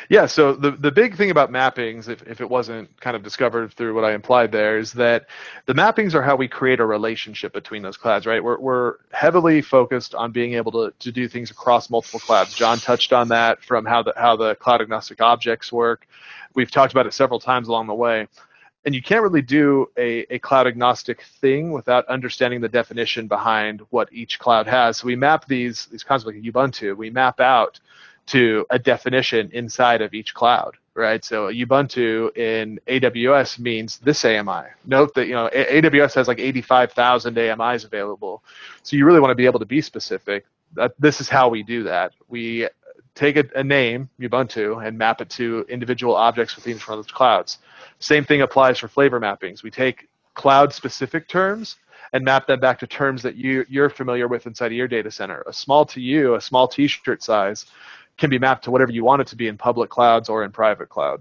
[0.09, 3.73] Yeah, so the, the big thing about mappings, if, if it wasn't kind of discovered
[3.73, 5.27] through what I implied there, is that
[5.67, 8.43] the mappings are how we create a relationship between those clouds, right?
[8.43, 12.55] We're, we're heavily focused on being able to, to do things across multiple clouds.
[12.55, 16.07] John touched on that from how the, how the cloud agnostic objects work.
[16.55, 18.29] We've talked about it several times along the way.
[18.85, 23.81] And you can't really do a, a cloud agnostic thing without understanding the definition behind
[23.91, 24.97] what each cloud has.
[24.97, 27.79] So we map these, these concepts like Ubuntu, we map out
[28.27, 31.25] to a definition inside of each cloud, right?
[31.25, 34.69] So Ubuntu in AWS means this AMI.
[34.87, 38.43] Note that you know AWS has like 85,000 AMIs available,
[38.83, 40.47] so you really want to be able to be specific.
[40.75, 42.13] That this is how we do that.
[42.29, 42.69] We
[43.15, 47.05] take a, a name Ubuntu and map it to individual objects within each one of
[47.05, 47.59] those clouds.
[47.99, 49.63] Same thing applies for flavor mappings.
[49.63, 51.77] We take cloud-specific terms
[52.15, 55.11] and map them back to terms that you, you're familiar with inside of your data
[55.11, 55.43] center.
[55.47, 57.67] A small to you, a small t-shirt size,
[58.19, 60.53] can be mapped to whatever you want it to be in public clouds or in
[60.53, 61.21] private cloud.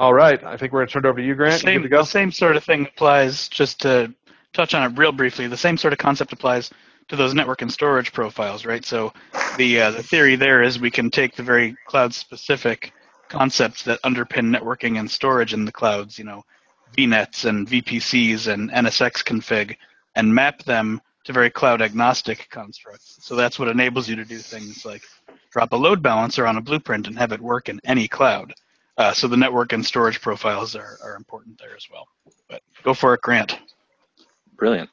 [0.00, 1.60] All right, I think we're going to turn it over to you, Grant.
[1.60, 4.12] Same, you the same sort of thing applies, just to
[4.52, 6.70] touch on it real briefly, the same sort of concept applies
[7.08, 8.84] to those network and storage profiles, right?
[8.84, 9.12] So
[9.56, 12.92] the, uh, the theory there is we can take the very cloud-specific
[13.28, 16.44] concepts that underpin networking and storage in the clouds, you know,
[16.96, 19.76] VNets and VPCs and NSX config,
[20.14, 23.18] and map them to very cloud agnostic constructs.
[23.22, 25.02] So that's what enables you to do things like
[25.50, 28.54] drop a load balancer on a blueprint and have it work in any cloud.
[28.96, 32.06] Uh, so the network and storage profiles are, are important there as well.
[32.48, 33.58] But go for it, Grant.
[34.60, 34.90] Brilliant.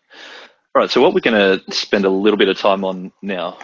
[0.74, 3.58] All right, so what we're going to spend a little bit of time on now.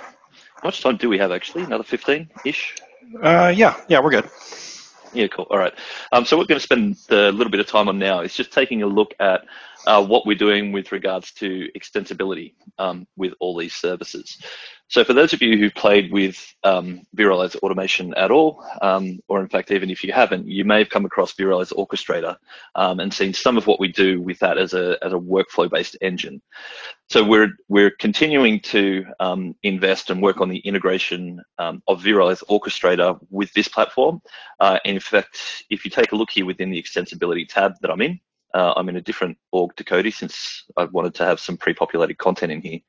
[0.55, 1.63] How much time do we have actually?
[1.63, 2.75] Another 15 ish?
[3.21, 4.29] Uh, yeah, yeah, we're good.
[5.13, 5.47] Yeah, cool.
[5.49, 5.73] All right.
[6.11, 8.35] Um, so what we're going to spend a little bit of time on now is
[8.35, 9.45] just taking a look at
[9.87, 14.37] uh, what we're doing with regards to extensibility um, with all these services.
[14.93, 19.49] So for those of you who've played with um, Automation at all, um, or in
[19.49, 22.37] fact, even if you haven't, you may have come across vRealize Orchestrator
[22.75, 25.97] um, and seen some of what we do with that as a, as a workflow-based
[26.01, 26.39] engine.
[27.09, 32.43] So we're, we're continuing to um, invest and work on the integration um, of vRealize
[32.47, 34.21] Orchestrator with this platform.
[34.59, 38.01] Uh, in fact, if you take a look here within the extensibility tab that I'm
[38.03, 38.19] in,
[38.53, 42.17] uh, I'm in a different org to Cody since I wanted to have some pre-populated
[42.17, 42.79] content in here.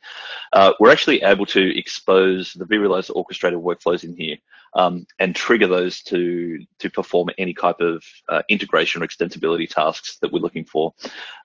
[0.52, 4.36] Uh, we're actually able to expose the vRealize Orchestrator workflows in here
[4.74, 10.18] um, and trigger those to, to perform any type of uh, integration or extensibility tasks
[10.20, 10.92] that we're looking for.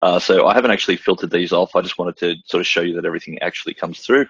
[0.02, 1.76] Uh, so I haven't actually filtered these off.
[1.76, 4.26] I just wanted to sort of show you that everything actually comes through.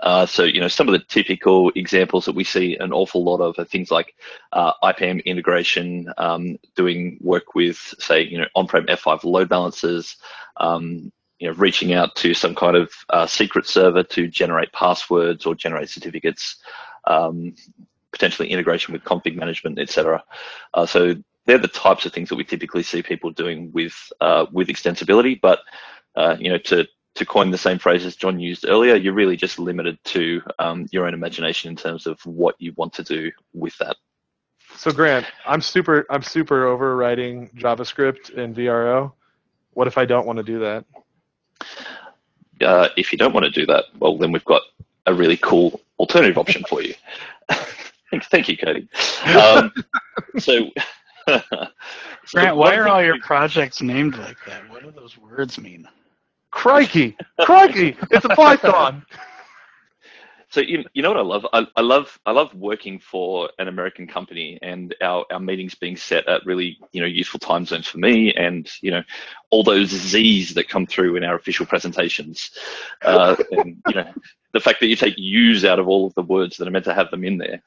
[0.00, 3.40] Uh, so, you know, some of the typical examples that we see an awful lot
[3.40, 4.14] of are things like
[4.52, 10.16] uh, IPAM integration, um, doing work with, say, you know, on-prem F5 load balancers,
[10.58, 15.46] um, you know, reaching out to some kind of uh, secret server to generate passwords
[15.46, 16.56] or generate certificates,
[17.06, 17.54] um,
[18.12, 20.22] potentially integration with config management, etc.
[20.74, 24.46] Uh, so they're the types of things that we typically see people doing with uh,
[24.52, 25.38] with extensibility.
[25.40, 25.60] But
[26.16, 26.86] uh, you know, to
[27.16, 30.86] to coin the same phrase as John used earlier, you're really just limited to um,
[30.92, 33.96] your own imagination in terms of what you want to do with that.
[34.76, 39.12] So Grant, I'm super I'm super over writing JavaScript in VRO.
[39.72, 40.84] What if I don't want to do that?
[42.60, 44.62] Uh, if you don't want to do that, well, then we've got
[45.06, 46.94] a really cool alternative option for you.
[48.30, 48.88] Thank you, Cody.
[49.26, 49.72] Um,
[50.38, 50.70] so,
[51.28, 51.40] so,
[52.32, 54.68] Grant, why are all your projects named like that?
[54.70, 55.88] What do those words mean?
[56.56, 57.14] Crikey!
[57.42, 57.94] Crikey!
[58.10, 59.04] It's a Python!
[60.48, 61.46] so you, you know what I love?
[61.52, 65.98] I, I love I love working for an American company and our, our meetings being
[65.98, 69.02] set at really you know useful time zones for me and you know
[69.50, 72.52] all those Z's that come through in our official presentations.
[73.02, 74.10] Uh, and you know
[74.54, 76.86] the fact that you take U's out of all of the words that are meant
[76.86, 77.62] to have them in there.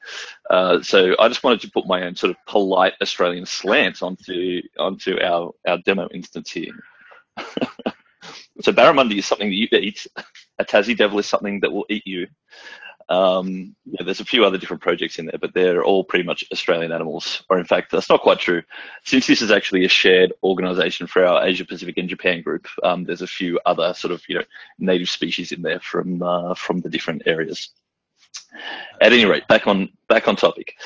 [0.50, 4.62] Uh, so I just wanted to put my own sort of polite Australian slant onto
[4.80, 6.74] onto our our demo instance here.
[8.60, 10.06] so barramundi is something that you eat.
[10.58, 12.26] A Tassie devil is something that will eat you.
[13.10, 16.44] Um, yeah, there's a few other different projects in there, but they're all pretty much
[16.52, 17.42] Australian animals.
[17.50, 18.62] Or in fact, that's not quite true.
[19.04, 23.02] Since this is actually a shared organization for our Asia Pacific and Japan group, um,
[23.04, 24.44] there's a few other sort of you know
[24.78, 27.70] native species in there from uh, from the different areas.
[29.00, 30.76] At any rate, back on back on topic.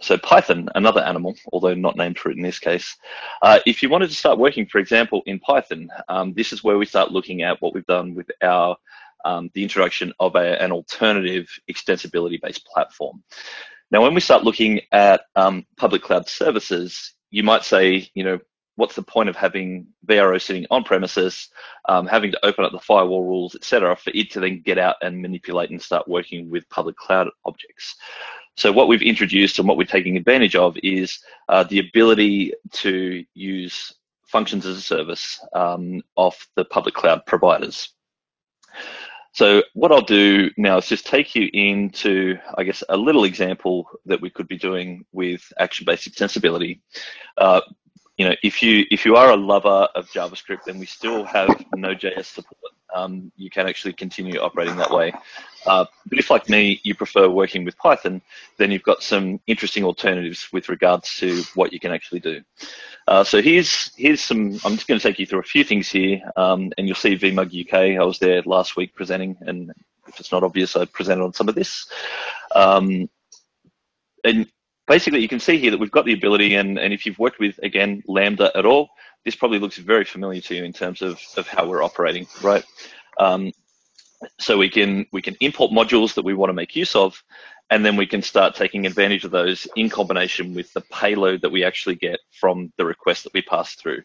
[0.00, 2.96] So Python, another animal, although not named for it in this case.
[3.42, 6.78] Uh, if you wanted to start working, for example, in Python, um, this is where
[6.78, 8.76] we start looking at what we've done with our
[9.24, 13.22] um, the introduction of a, an alternative extensibility-based platform.
[13.90, 18.38] Now, when we start looking at um, public cloud services, you might say, you know,
[18.76, 21.48] what's the point of having VRO sitting on premises,
[21.88, 24.96] um, having to open up the firewall rules, etc., for it to then get out
[25.02, 27.96] and manipulate and start working with public cloud objects.
[28.60, 33.24] So what we've introduced and what we're taking advantage of is uh, the ability to
[33.32, 33.94] use
[34.26, 37.94] functions as a service um, off the public cloud providers.
[39.32, 43.88] So what I'll do now is just take you into, I guess, a little example
[44.04, 46.80] that we could be doing with action-based extensibility.
[47.38, 47.62] Uh,
[48.20, 51.48] you know, if you if you are a lover of JavaScript, then we still have
[51.74, 52.74] Node.js support.
[52.94, 55.14] Um, you can actually continue operating that way.
[55.64, 58.20] Uh, but if, like me, you prefer working with Python,
[58.58, 62.42] then you've got some interesting alternatives with regards to what you can actually do.
[63.08, 64.60] Uh, so here's here's some.
[64.66, 67.16] I'm just going to take you through a few things here, um, and you'll see
[67.16, 67.98] VMUG UK.
[67.98, 69.72] I was there last week presenting, and
[70.08, 71.90] if it's not obvious, I presented on some of this.
[72.54, 73.08] Um,
[74.24, 74.46] and
[74.90, 77.38] basically, you can see here that we've got the ability, and, and if you've worked
[77.38, 78.90] with again Lambda at all,
[79.24, 82.64] this probably looks very familiar to you in terms of, of how we're operating, right?
[83.20, 83.52] Um,
[84.38, 87.22] so we can we can import modules that we want to make use of,
[87.70, 91.52] and then we can start taking advantage of those in combination with the payload that
[91.52, 94.02] we actually get from the request that we pass through.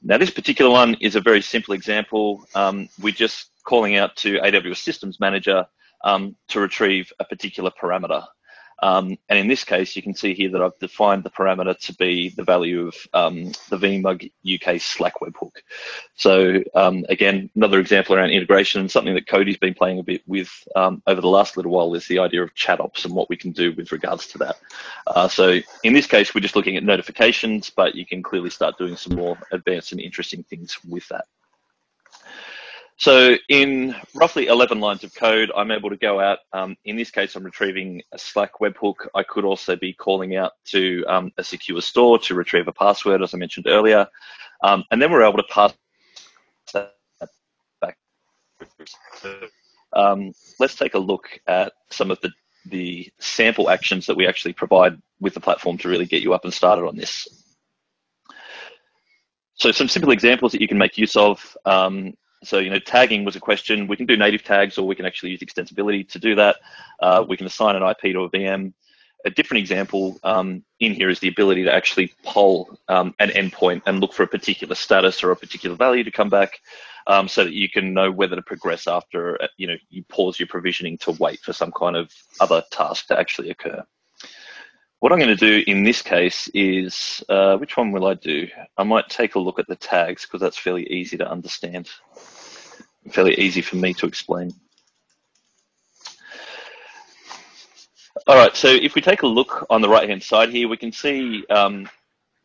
[0.00, 2.46] Now, this particular one is a very simple example.
[2.54, 5.66] Um, we're just calling out to AWS Systems Manager
[6.04, 8.24] um, to retrieve a particular parameter.
[8.82, 11.94] Um, and in this case, you can see here that I've defined the parameter to
[11.94, 15.56] be the value of um, the VMUG UK Slack webhook.
[16.16, 20.22] So um, again, another example around integration, and something that Cody's been playing a bit
[20.26, 23.30] with um, over the last little while is the idea of chat ops and what
[23.30, 24.56] we can do with regards to that.
[25.06, 28.78] Uh, so in this case, we're just looking at notifications, but you can clearly start
[28.78, 31.26] doing some more advanced and interesting things with that.
[32.96, 36.38] So in roughly 11 lines of code, I'm able to go out.
[36.52, 39.08] Um, in this case, I'm retrieving a Slack webhook.
[39.14, 43.22] I could also be calling out to um, a secure store to retrieve a password,
[43.22, 44.06] as I mentioned earlier.
[44.62, 45.74] Um, and then we're able to pass
[46.72, 46.94] that
[47.80, 47.98] back.
[49.92, 52.30] Um, let's take a look at some of the,
[52.66, 56.44] the sample actions that we actually provide with the platform to really get you up
[56.44, 57.26] and started on this.
[59.56, 61.56] So some simple examples that you can make use of.
[61.64, 62.14] Um,
[62.46, 63.86] so, you know, tagging was a question.
[63.86, 66.56] We can do native tags or we can actually use extensibility to do that.
[67.00, 68.72] Uh, we can assign an IP to a VM.
[69.26, 73.82] A different example um, in here is the ability to actually poll um, an endpoint
[73.86, 76.60] and look for a particular status or a particular value to come back
[77.06, 80.38] um, so that you can know whether to progress after, uh, you know, you pause
[80.38, 83.82] your provisioning to wait for some kind of other task to actually occur.
[85.00, 88.48] What I'm going to do in this case is, uh, which one will I do?
[88.78, 91.90] I might take a look at the tags because that's fairly easy to understand
[93.10, 94.52] fairly easy for me to explain.
[98.26, 100.92] All right, so if we take a look on the right-hand side here, we can
[100.92, 101.88] see um,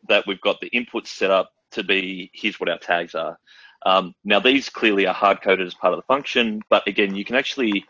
[0.08, 3.38] that we've got the inputs set up to be, here's what our tags are.
[3.86, 7.36] Um, now these clearly are hard-coded as part of the function, but again, you can
[7.36, 7.86] actually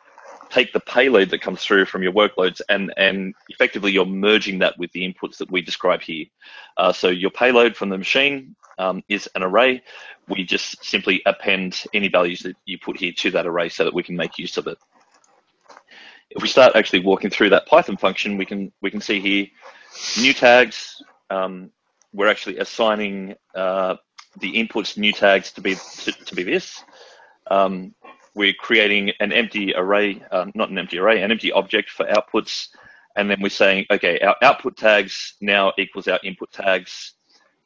[0.50, 4.76] take the payload that comes through from your workloads and, and effectively you're merging that
[4.78, 6.26] with the inputs that we describe here.
[6.76, 9.82] Uh, so your payload from the machine um, is an array.
[10.28, 13.94] We just simply append any values that you put here to that array so that
[13.94, 14.78] we can make use of it.
[16.30, 19.46] If we start actually walking through that Python function, we can we can see here
[20.18, 21.02] new tags.
[21.28, 21.70] Um,
[22.12, 23.96] we're actually assigning uh,
[24.38, 26.82] the inputs new tags to be to, to be this.
[27.50, 27.94] Um,
[28.34, 32.68] we're creating an empty array, um, not an empty array, an empty object for outputs.
[33.16, 37.14] And then we're saying, okay, our output tags now equals our input tags.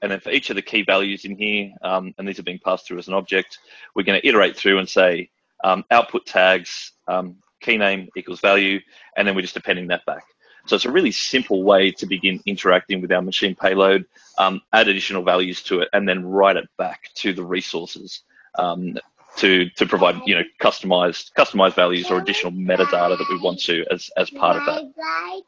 [0.05, 2.59] And then for each of the key values in here, um, and these are being
[2.59, 3.59] passed through as an object,
[3.94, 5.30] we're going to iterate through and say
[5.64, 8.80] um, output tags um, key name equals value,
[9.16, 10.24] and then we're just appending that back.
[10.66, 14.05] So it's a really simple way to begin interacting with our machine payload,
[14.36, 18.24] um, add additional values to it, and then write it back to the resources
[18.59, 18.98] um,
[19.37, 23.85] to to provide you know customized customized values or additional metadata that we want to
[23.91, 25.43] as as part of that.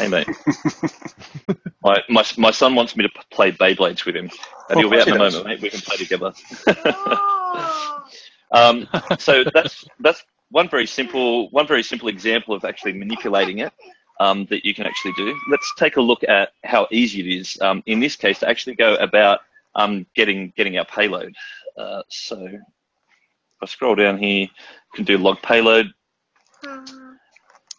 [0.00, 0.28] hey mate,
[1.82, 4.30] my, my my son wants me to play Beyblades with him,
[4.70, 5.60] and he'll be out in a moment, mate.
[5.60, 6.32] We can play together.
[8.52, 8.88] um,
[9.18, 13.72] so that's that's one very simple one very simple example of actually manipulating it
[14.20, 15.36] um, that you can actually do.
[15.50, 18.76] Let's take a look at how easy it is um, in this case to actually
[18.76, 19.40] go about
[19.74, 21.34] um, getting getting our payload.
[21.76, 22.60] Uh, so if
[23.62, 24.48] I scroll down here, you
[24.94, 25.92] can do log payload.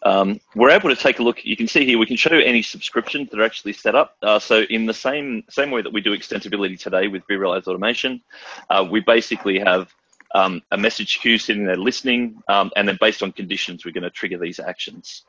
[0.02, 1.44] Um, we're able to take a look.
[1.44, 4.16] You can see here we can show any subscriptions that are actually set up.
[4.22, 8.22] Uh, so in the same same way that we do extensibility today with vRealize Automation,
[8.70, 9.92] uh, we basically have
[10.34, 14.04] um, a message queue sitting there listening, um, and then based on conditions, we're going
[14.04, 15.24] to trigger these actions.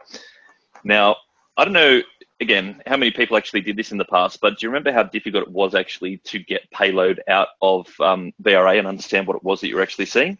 [0.84, 1.18] Now,
[1.58, 2.02] I don't know,
[2.42, 5.04] again, how many people actually did this in the past, but do you remember how
[5.04, 9.44] difficult it was actually to get payload out of um, VRA and understand what it
[9.44, 10.38] was that you're actually seeing?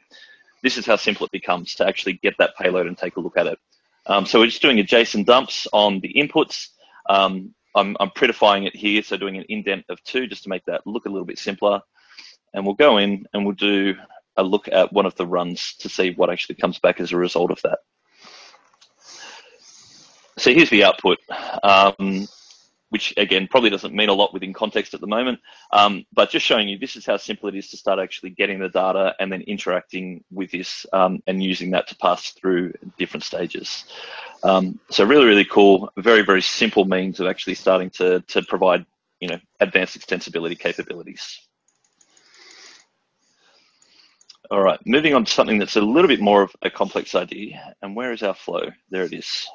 [0.64, 3.38] This is how simple it becomes to actually get that payload and take a look
[3.38, 3.60] at it.
[4.08, 6.70] Um, so we're just doing a JSON dumps on the inputs.
[7.08, 10.66] Um, I'm, I'm prettifying it here, so doing an indent of two just to make
[10.66, 11.82] that look a little bit simpler.
[12.54, 13.96] And we'll go in and we'll do
[14.38, 17.18] a look at one of the runs to see what actually comes back as a
[17.18, 17.80] result of that.
[20.42, 21.20] So here's the output,
[21.62, 22.28] um,
[22.90, 25.40] which again probably doesn't mean a lot within context at the moment,
[25.72, 28.58] um, but just showing you this is how simple it is to start actually getting
[28.58, 33.24] the data and then interacting with this um, and using that to pass through different
[33.24, 33.86] stages.
[34.42, 38.84] Um, so really, really cool, very, very simple means of actually starting to, to provide
[39.20, 41.40] you know, advanced extensibility capabilities.
[44.50, 47.76] All right, moving on to something that's a little bit more of a complex idea.
[47.84, 48.72] And where is our flow?
[48.90, 49.48] There it is.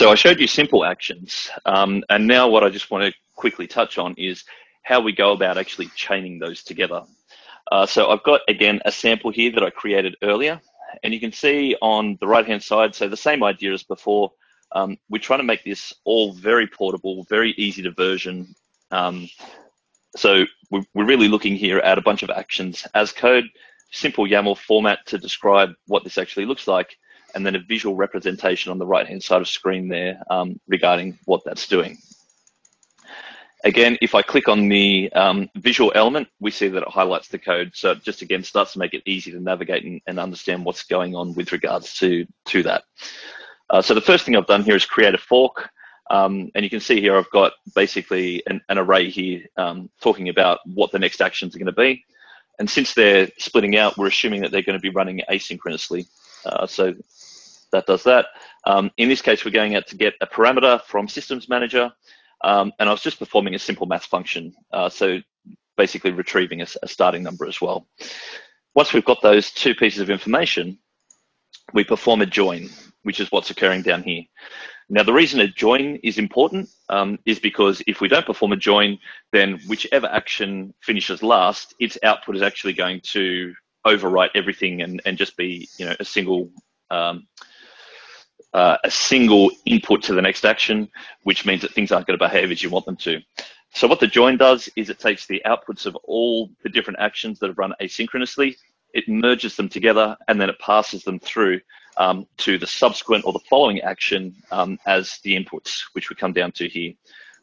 [0.00, 3.66] So I showed you simple actions, um, and now what I just want to quickly
[3.66, 4.44] touch on is
[4.82, 7.02] how we go about actually chaining those together.
[7.70, 10.58] Uh, so I've got, again, a sample here that I created earlier,
[11.02, 14.32] and you can see on the right-hand side, so the same idea as before,
[14.72, 18.54] um, we're trying to make this all very portable, very easy to version.
[18.90, 19.28] Um,
[20.16, 23.44] so we're really looking here at a bunch of actions as code,
[23.90, 26.96] simple YAML format to describe what this actually looks like,
[27.34, 31.42] and then a visual representation on the right-hand side of screen there um, regarding what
[31.44, 31.98] that's doing.
[33.62, 37.38] Again, if I click on the um, visual element, we see that it highlights the
[37.38, 37.72] code.
[37.74, 40.84] So it just again starts to make it easy to navigate and, and understand what's
[40.84, 42.84] going on with regards to, to that.
[43.68, 45.68] Uh, so the first thing I've done here is create a fork.
[46.10, 50.28] Um, and you can see here I've got basically an, an array here um, talking
[50.28, 52.04] about what the next actions are going to be.
[52.58, 56.06] And since they're splitting out, we're assuming that they're going to be running asynchronously.
[56.44, 56.94] Uh, so
[57.72, 58.26] that does that.
[58.66, 61.90] Um, in this case, we're going out to get a parameter from Systems Manager,
[62.42, 65.18] um, and I was just performing a simple math function, uh, so
[65.76, 67.86] basically retrieving a, a, starting number as well.
[68.74, 70.78] Once we've got those two pieces of information,
[71.72, 72.68] we perform a join,
[73.02, 74.22] which is what's occurring down here.
[74.88, 78.56] Now, the reason a join is important um, is because if we don't perform a
[78.56, 78.98] join,
[79.32, 83.54] then whichever action finishes last, its output is actually going to
[83.86, 86.50] overwrite everything and, and just be you know a single
[86.90, 87.26] um,
[88.52, 90.88] uh, a single input to the next action,
[91.22, 93.20] which means that things aren't going to behave as you want them to.
[93.72, 97.38] So what the join does is it takes the outputs of all the different actions
[97.38, 98.56] that have run asynchronously,
[98.92, 101.60] it merges them together, and then it passes them through
[101.96, 106.32] um, to the subsequent or the following action um, as the inputs, which we come
[106.32, 106.92] down to here.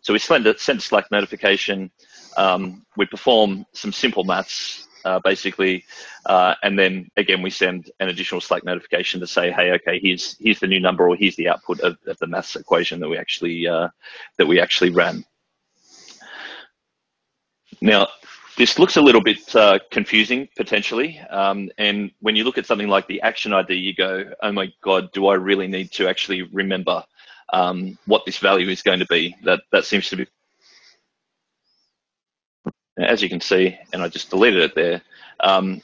[0.01, 1.91] So we send a, Slack notification,
[2.35, 5.85] um, we perform some simple maths uh, basically.
[6.25, 10.35] Uh, and then again, we send an additional Slack notification to say, hey, okay, here's
[10.39, 13.17] here's the new number, or here's the output of, of the maths equation that we
[13.17, 13.87] actually uh,
[14.37, 15.23] that we actually ran.
[17.81, 18.07] Now,
[18.57, 22.89] this looks a little bit uh, confusing potentially, um, and when you look at something
[22.89, 26.41] like the action ID, you go, oh my god, do I really need to actually
[26.41, 27.03] remember
[27.53, 29.35] um, what this value is going to be?
[29.43, 30.27] That that seems to be
[32.97, 35.01] as you can see, and I just deleted it there,
[35.41, 35.81] um,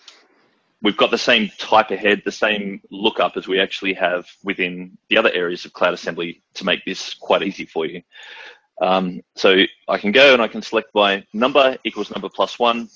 [0.82, 5.18] we've got the same type ahead, the same lookup as we actually have within the
[5.18, 8.02] other areas of Cloud Assembly to make this quite easy for you.
[8.82, 12.90] Um, so I can go and I can select my number equals number plus one.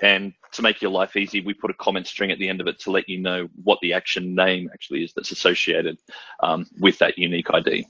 [0.00, 2.66] And to make your life easy, we put a comment string at the end of
[2.66, 5.98] it to let you know what the action name actually is that's associated
[6.42, 7.86] um, with that unique ID.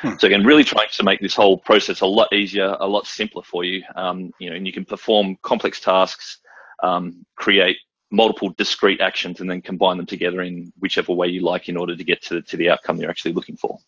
[0.00, 0.14] Hmm.
[0.18, 3.42] So again, really trying to make this whole process a lot easier, a lot simpler
[3.42, 3.82] for you.
[3.94, 6.38] Um, you know, and you can perform complex tasks,
[6.82, 7.76] um, create
[8.10, 11.96] multiple discrete actions and then combine them together in whichever way you like in order
[11.96, 13.78] to get to, to the outcome you're actually looking for.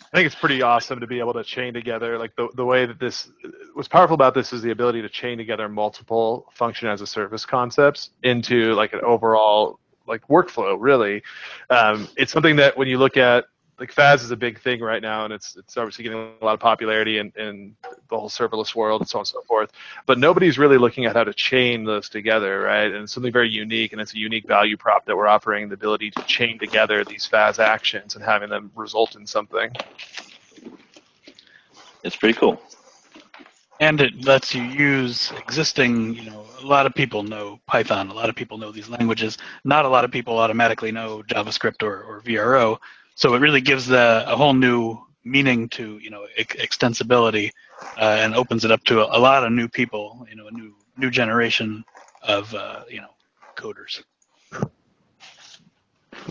[0.00, 2.86] I think it's pretty awesome to be able to chain together like the, the way
[2.86, 3.30] that this
[3.74, 7.44] what's powerful about this is the ability to chain together multiple function as a service
[7.44, 11.22] concepts into like an overall like workflow really
[11.70, 13.46] um, it's something that when you look at
[13.78, 16.54] like FaaS is a big thing right now, and it's it's obviously getting a lot
[16.54, 17.76] of popularity in, in
[18.10, 19.70] the whole serverless world and so on and so forth.
[20.06, 22.90] But nobody's really looking at how to chain those together, right?
[22.90, 25.74] And it's something very unique, and it's a unique value prop that we're offering the
[25.74, 29.70] ability to chain together these FaaS actions and having them result in something.
[32.02, 32.60] It's pretty cool.
[33.80, 38.14] And it lets you use existing, you know, a lot of people know Python, a
[38.14, 39.38] lot of people know these languages.
[39.64, 42.78] Not a lot of people automatically know JavaScript or, or VRO.
[43.18, 47.50] So it really gives the, a whole new meaning to you know ex- extensibility
[47.96, 50.52] uh, and opens it up to a, a, lot of new people, you know, a
[50.52, 51.84] new new generation
[52.22, 53.08] of uh, you know
[53.56, 54.04] coders.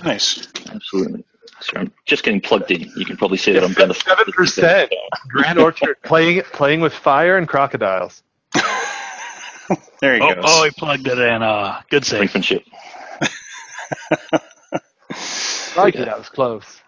[0.01, 0.47] Nice.
[0.71, 1.25] Absolutely.
[1.59, 2.89] So I'm just getting plugged in.
[2.95, 4.89] You can probably see that I'm going to seven percent.
[5.27, 8.23] Grant Orchard playing playing with fire and crocodiles.
[9.99, 10.41] there you oh, go.
[10.41, 11.43] Oh, he plugged it in.
[11.43, 12.31] Uh, good save.
[12.31, 12.63] Brinkmanship.
[15.77, 16.81] Like it, that was close.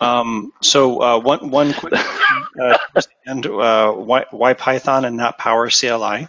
[0.00, 1.94] Um, so uh, one one quick
[2.60, 2.78] uh,
[3.24, 6.28] and uh, why why Python and not PowerCLI?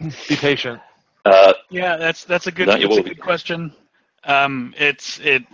[0.00, 0.80] Be patient.
[1.24, 3.72] Uh, yeah, that's that's a good That that's a good question.
[4.24, 5.44] Um, it's it.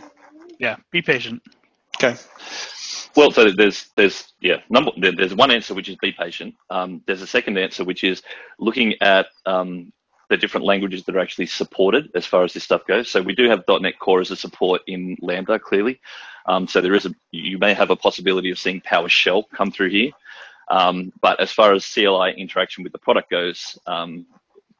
[0.59, 1.43] Yeah, be patient.
[1.97, 2.17] Okay.
[3.17, 6.55] Well, so there's there's yeah number there's one answer which is be patient.
[6.71, 8.23] Um, there's a second answer which is
[8.59, 9.93] looking at um,
[10.29, 13.09] the different languages that are actually supported as far as this stuff goes.
[13.09, 16.01] So we do have .NET Core as a support in Lambda clearly.
[16.47, 19.91] Um, so there is a you may have a possibility of seeing PowerShell come through
[19.91, 20.11] here.
[20.69, 24.27] Um, but as far as CLI interaction with the product goes, um,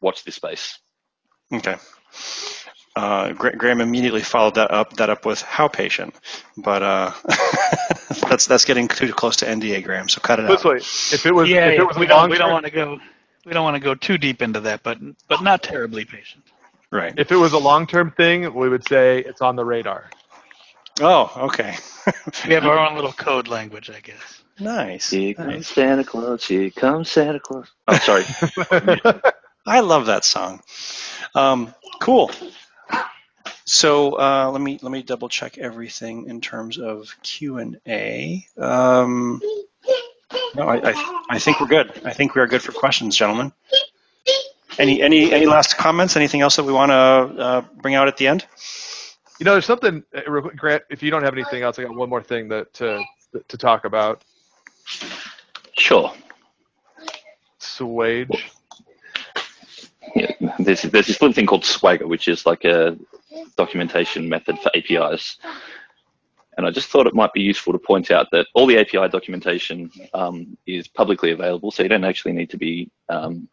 [0.01, 0.79] watch this space.
[1.53, 1.77] Okay.
[2.97, 6.15] Uh, Gra- Graham immediately followed that up that up with how patient,
[6.57, 7.13] but uh,
[8.29, 10.09] that's that's getting too close to NDA, Graham.
[10.09, 10.77] So cut it This out.
[11.13, 12.99] if it was, yeah, if yeah, it was we don't we don't want to go
[13.47, 16.45] we don't want to go too deep into that, but but not terribly patient.
[16.91, 17.15] Right.
[17.17, 20.11] if it was a long term thing, we would say it's on the radar.
[21.01, 21.77] Oh, okay.
[22.47, 24.43] We have our own little code language, I guess.
[24.61, 25.11] nice.
[25.11, 25.67] Here comes nice.
[25.67, 26.47] Santa Claus.
[26.47, 27.69] Here comes Santa Claus.
[27.87, 29.23] I'm oh, sorry.
[29.67, 30.63] I love that song.
[31.35, 32.31] Um, cool.
[33.65, 38.47] So uh, let me let me double check everything in terms of Q and A.
[38.57, 39.43] Um,
[40.57, 41.93] no, I, I I think we're good.
[42.05, 43.53] I think we are good for questions, gentlemen.
[44.79, 46.17] Any any any last comments?
[46.17, 48.47] Anything else that we want to uh, bring out at the end?
[49.39, 50.83] You know, there's something, uh, real quick, Grant.
[50.89, 53.03] If you don't have anything else, I got one more thing that to
[53.49, 54.23] to talk about.
[55.77, 56.13] Sure.
[57.61, 58.41] Swage.
[60.15, 62.97] Yeah, there's there's this little thing called Swagger, which is like a
[63.57, 65.39] documentation method for APIs.
[66.57, 69.09] And I just thought it might be useful to point out that all the API
[69.09, 73.49] documentation um, is publicly available, so you don't actually need to be um,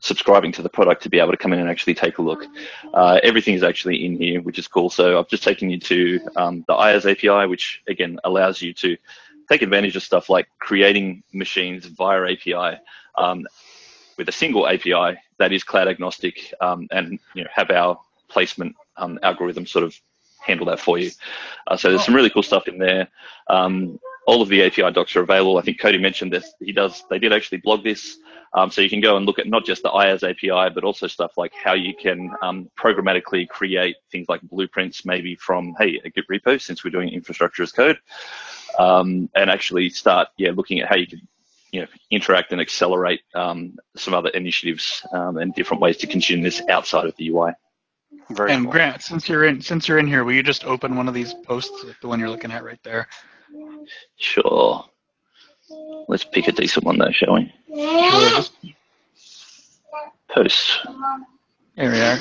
[0.00, 2.44] subscribing to the product to be able to come in and actually take a look.
[2.94, 4.90] Uh, everything is actually in here, which is cool.
[4.90, 8.96] So I've just taken you to um, the IaaS API, which again allows you to
[9.48, 12.78] take advantage of stuff like creating machines via API
[13.16, 13.46] um,
[14.16, 18.76] with a single API that is cloud agnostic um, and you know, have our placement
[18.96, 19.98] um, algorithm sort of
[20.48, 21.10] handle that for you.
[21.66, 23.08] Uh, so there's some really cool stuff in there.
[23.48, 25.58] Um, all of the API docs are available.
[25.58, 26.52] I think Cody mentioned this.
[26.60, 27.04] He does.
[27.08, 28.18] They did actually blog this,
[28.52, 31.06] um, so you can go and look at not just the IaaS API, but also
[31.06, 36.10] stuff like how you can um, programmatically create things like blueprints, maybe from hey a
[36.10, 37.98] Git repo, since we're doing infrastructure as code,
[38.78, 41.20] um, and actually start yeah looking at how you can
[41.72, 46.42] you know interact and accelerate um, some other initiatives um, and different ways to consume
[46.42, 47.52] this outside of the UI.
[48.30, 48.72] Very And cool.
[48.72, 51.34] Grant, since you're in since you're in here, will you just open one of these
[51.46, 53.08] posts, like the one you're looking at right there?
[54.16, 54.84] Sure.
[56.08, 57.52] Let's pick a decent one though, shall we?
[57.74, 58.42] Sure,
[60.28, 60.86] Post.
[61.76, 62.18] There we are.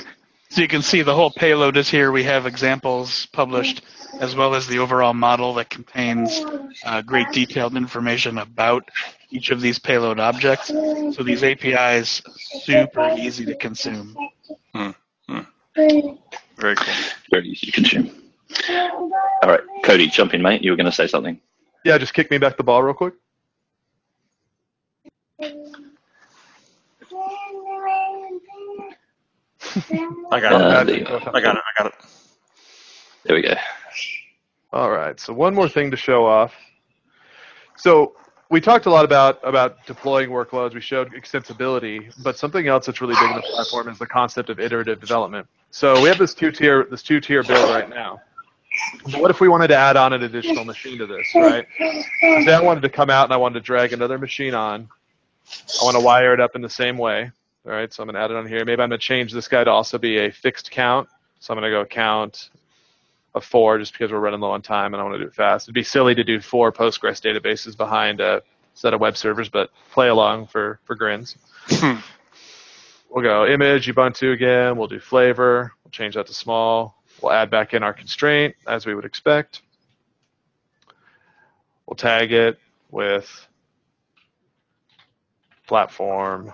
[0.49, 2.11] So you can see the whole payload is here.
[2.11, 3.81] We have examples published,
[4.21, 6.41] as well as the overall model that contains
[6.85, 8.89] uh, great detailed information about
[9.29, 10.67] each of these payload objects.
[10.67, 12.21] So these APIs
[12.63, 14.15] super easy to consume.
[15.77, 16.93] Very cool.
[17.31, 18.09] Very easy to consume.
[18.69, 20.63] All right, Cody, jump in, mate.
[20.63, 21.39] You were going to say something.
[21.85, 23.13] Yeah, just kick me back the ball real quick.
[30.31, 31.07] I got Uh, it.
[31.07, 31.17] go.
[31.33, 31.63] I got it.
[31.77, 31.93] I got it.
[33.25, 33.53] There we go.
[34.73, 35.19] All right.
[35.19, 36.53] So one more thing to show off.
[37.77, 38.15] So
[38.49, 40.73] we talked a lot about about deploying workloads.
[40.73, 44.49] We showed extensibility, but something else that's really big in the platform is the concept
[44.49, 45.47] of iterative development.
[45.71, 48.21] So we have this two tier this two tier build right now.
[49.05, 51.65] But what if we wanted to add on an additional machine to this, right?
[52.21, 54.87] Say I wanted to come out and I wanted to drag another machine on.
[55.81, 57.31] I want to wire it up in the same way.
[57.65, 58.63] All right, so I'm going to add it on here.
[58.63, 61.09] Maybe I'm going to change this guy to also be a fixed count.
[61.39, 62.49] So I'm going to go count
[63.43, 65.65] four just because we're running low on time and I want to do it fast.
[65.65, 68.41] It'd be silly to do four Postgres databases behind a
[68.73, 71.35] set of web servers, but play along for, for grins.
[71.81, 74.77] we'll go image, Ubuntu again.
[74.77, 75.73] We'll do flavor.
[75.83, 77.01] We'll change that to small.
[77.21, 79.61] We'll add back in our constraint as we would expect.
[81.87, 82.59] We'll tag it
[82.91, 83.47] with
[85.67, 86.53] platform.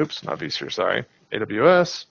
[0.00, 1.04] Oops, not vSphere, sorry.
[1.32, 2.06] AWS.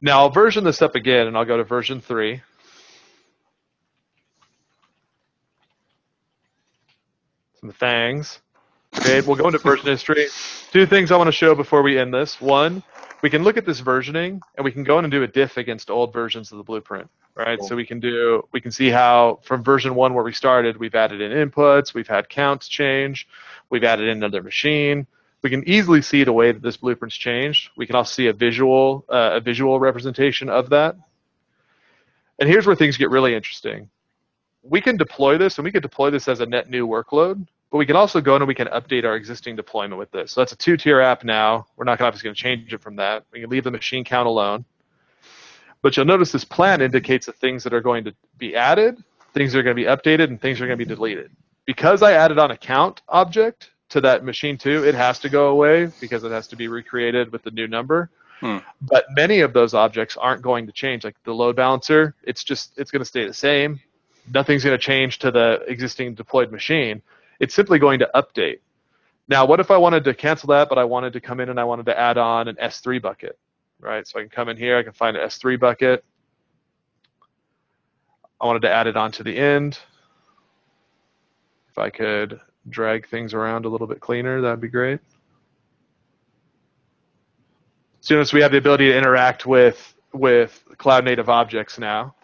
[0.00, 2.40] Now I'll version this up again and I'll go to version 3.
[7.60, 8.40] Some thangs.
[8.98, 10.26] Okay, we'll go into version history.
[10.70, 12.40] Two things I want to show before we end this.
[12.40, 12.82] One,
[13.22, 15.56] we can look at this versioning and we can go in and do a diff
[15.56, 17.58] against old versions of the blueprint, right?
[17.58, 17.68] Cool.
[17.68, 20.94] So we can do we can see how from version one where we started, we've
[20.94, 23.26] added in inputs, we've had counts change,
[23.70, 25.06] we've added in another machine,
[25.44, 27.68] we can easily see the way that this blueprint's changed.
[27.76, 30.96] We can also see a visual uh, a visual representation of that.
[32.40, 33.90] And here's where things get really interesting.
[34.62, 37.76] We can deploy this, and we can deploy this as a net new workload, but
[37.76, 40.32] we can also go in and we can update our existing deployment with this.
[40.32, 41.66] So that's a two-tier app now.
[41.76, 43.26] We're not obviously going to change it from that.
[43.30, 44.64] We can leave the machine count alone.
[45.82, 49.52] But you'll notice this plan indicates the things that are going to be added, things
[49.52, 51.30] that are going to be updated, and things that are going to be deleted.
[51.66, 55.48] Because I added on a count object, to that machine too, it has to go
[55.50, 58.10] away because it has to be recreated with the new number.
[58.40, 58.58] Hmm.
[58.82, 61.04] But many of those objects aren't going to change.
[61.04, 63.80] Like the load balancer, it's just it's going to stay the same.
[64.32, 67.02] Nothing's going to change to the existing deployed machine.
[67.38, 68.58] It's simply going to update.
[69.28, 71.60] Now, what if I wanted to cancel that, but I wanted to come in and
[71.60, 73.38] I wanted to add on an S3 bucket,
[73.78, 74.06] right?
[74.06, 76.04] So I can come in here, I can find an S3 bucket.
[78.40, 79.78] I wanted to add it onto the end.
[81.70, 85.00] If I could drag things around a little bit cleaner, that'd be great.
[88.00, 92.14] So notice we have the ability to interact with with cloud native objects now.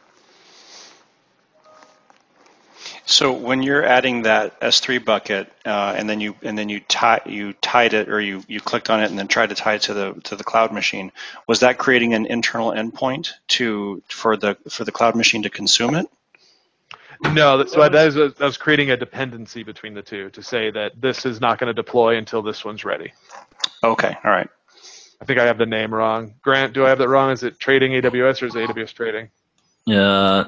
[3.11, 7.21] So when you're adding that S3 bucket, uh, and then you and then you tie
[7.27, 9.83] you tied it or you you clicked on it and then tried to tie it
[9.83, 11.11] to the to the cloud machine,
[11.49, 15.97] was that creating an internal endpoint to for the for the cloud machine to consume
[15.97, 16.09] it?
[17.23, 20.71] No, so that is a, that was creating a dependency between the two to say
[20.71, 23.13] that this is not going to deploy until this one's ready.
[23.85, 24.49] Okay, all right.
[25.21, 26.35] I think I have the name wrong.
[26.43, 27.31] Grant, do I have that wrong?
[27.31, 29.29] Is it trading AWS or is it AWS trading?
[29.87, 30.45] Uh,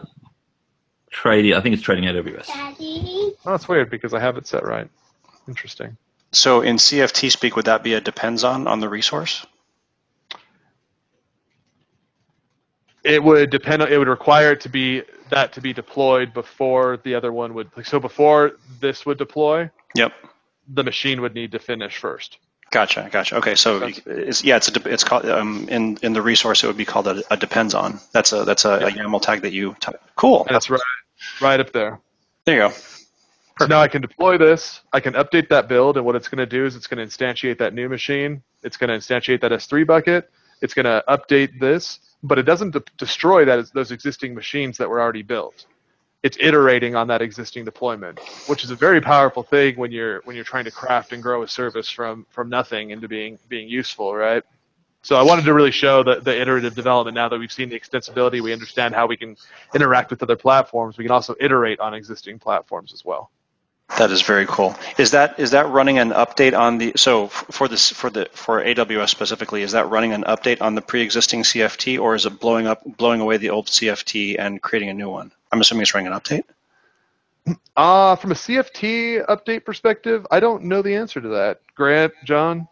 [1.11, 1.55] trading.
[1.55, 2.49] I think it's trading AWS.
[3.45, 4.89] Oh, that's weird because I have it set right.
[5.47, 5.97] Interesting.
[6.31, 9.47] So in CFT speak, would that be a depends on on the resource?
[13.05, 13.83] It would depend.
[13.83, 17.71] It would require it to be that to be deployed before the other one would.
[17.85, 19.71] So before this would deploy.
[19.95, 20.13] Yep.
[20.69, 22.39] The machine would need to finish first.
[22.71, 23.37] Gotcha, gotcha.
[23.37, 26.77] Okay, so it's, yeah, it's a, it's called um, in in the resource it would
[26.79, 28.01] be called a, a depends on.
[28.13, 28.87] That's a that's a, yeah.
[28.87, 30.47] a YAML tag that you t- cool.
[30.49, 30.81] That's right,
[31.43, 32.01] right up there.
[32.47, 32.75] There you go.
[33.59, 34.81] So now I can deploy this.
[34.91, 37.15] I can update that build, and what it's going to do is it's going to
[37.15, 38.43] instantiate that new machine.
[38.63, 40.31] It's going to instantiate that S3 bucket.
[40.63, 44.89] It's going to update this, but it doesn't de- destroy that those existing machines that
[44.89, 45.67] were already built.
[46.23, 50.37] It's iterating on that existing deployment, which is a very powerful thing when you're when
[50.37, 54.15] you're trying to craft and grow a service from from nothing into being being useful,
[54.15, 54.45] right?
[55.05, 57.17] So I wanted to really show the, the iterative development.
[57.17, 59.37] Now that we've seen the extensibility, we understand how we can
[59.75, 60.97] interact with other platforms.
[60.97, 63.33] We can also iterate on existing platforms as well.
[63.99, 64.75] That is very cool.
[64.99, 68.65] Is that is that running an update on the so for this for the for
[68.65, 69.63] AWS specifically?
[69.63, 73.21] Is that running an update on the pre-existing CFT, or is it blowing up blowing
[73.21, 75.31] away the old CFT and creating a new one?
[75.53, 76.45] I'm assuming it's running an update.
[77.77, 81.61] Uh, from a CFT update perspective, I don't know the answer to that.
[81.75, 82.69] Grant, John.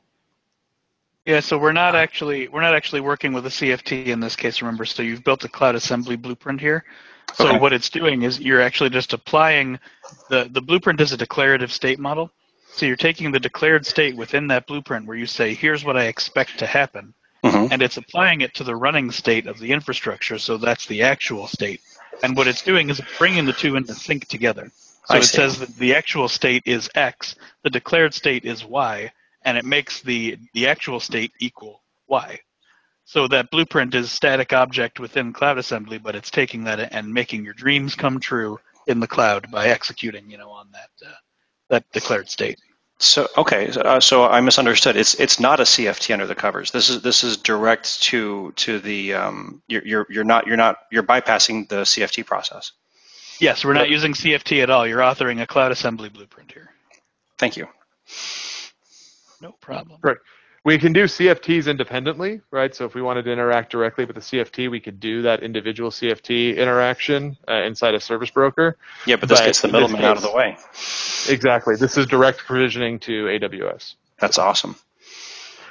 [1.27, 4.63] Yeah, so we're not actually we're not actually working with a CFT in this case.
[4.63, 6.85] Remember, so you've built a cloud assembly blueprint here.
[7.35, 7.59] So okay.
[7.59, 9.79] what it's doing is you're actually just applying
[10.29, 12.31] the the blueprint is a declarative state model.
[12.73, 16.05] So you're taking the declared state within that blueprint where you say, here's what I
[16.05, 17.15] expect to happen,
[17.45, 17.73] mm-hmm.
[17.73, 20.39] and it's applying it to the running state of the infrastructure.
[20.39, 21.81] So that's the actual state.
[22.23, 24.71] And what it's doing is bringing the two into sync together.
[25.07, 25.37] So I it see.
[25.37, 29.11] says that the actual state is X, the declared state is Y,
[29.43, 32.39] and it makes the the actual state equal Y.
[33.11, 37.45] So that blueprint is static object within Cloud Assembly, but it's taking that and making
[37.45, 41.15] your dreams come true in the cloud by executing, you know, on that uh,
[41.71, 42.61] that declared state.
[43.01, 44.97] So okay, so, uh, so I misunderstood.
[44.97, 46.71] It's it's not a CFT under the covers.
[46.71, 50.77] This is this is direct to to the um, you're you're you're not you're not
[50.93, 52.71] you're bypassing the CFT process.
[53.41, 54.87] Yes, we're not using CFT at all.
[54.87, 56.71] You're authoring a Cloud Assembly blueprint here.
[57.39, 57.67] Thank you.
[59.41, 59.99] No problem.
[60.01, 60.19] Right.
[60.63, 62.75] We can do CFTs independently, right?
[62.75, 65.91] So if we wanted to interact directly with the CFT, we could do that individual
[65.91, 68.77] CFT interaction uh, inside a service broker.
[69.07, 70.59] Yeah, but this But gets the middleman out of the way.
[71.29, 71.77] Exactly.
[71.77, 73.95] This is direct provisioning to AWS.
[74.19, 74.77] That's awesome.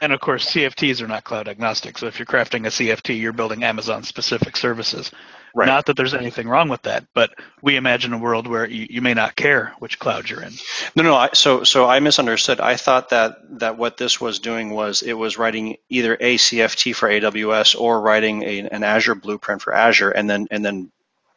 [0.01, 1.97] And of course, CFTs are not cloud agnostic.
[1.97, 5.11] So if you're crafting a CFT, you're building Amazon specific services.
[5.53, 5.65] Right.
[5.65, 9.01] Not that there's anything wrong with that, but we imagine a world where you, you
[9.01, 10.53] may not care which cloud you're in.
[10.95, 11.15] No, no.
[11.15, 12.59] I, so, so I misunderstood.
[12.59, 16.95] I thought that that what this was doing was it was writing either a CFT
[16.95, 20.91] for AWS or writing a, an Azure blueprint for Azure, and then and then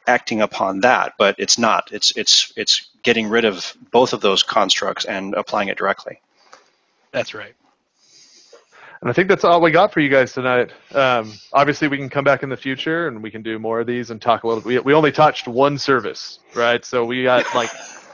[0.05, 1.13] acting upon that.
[1.17, 1.89] But it's not.
[1.91, 6.21] It's it's it's getting rid of both of those constructs and applying it directly.
[7.11, 7.55] That's right.
[9.03, 10.71] And I think that's all we got for you guys tonight.
[10.93, 13.85] Um, obviously, we can come back in the future and we can do more of
[13.85, 14.63] these and talk a little.
[14.63, 16.85] We, we only touched one service, right?
[16.85, 17.69] So we got like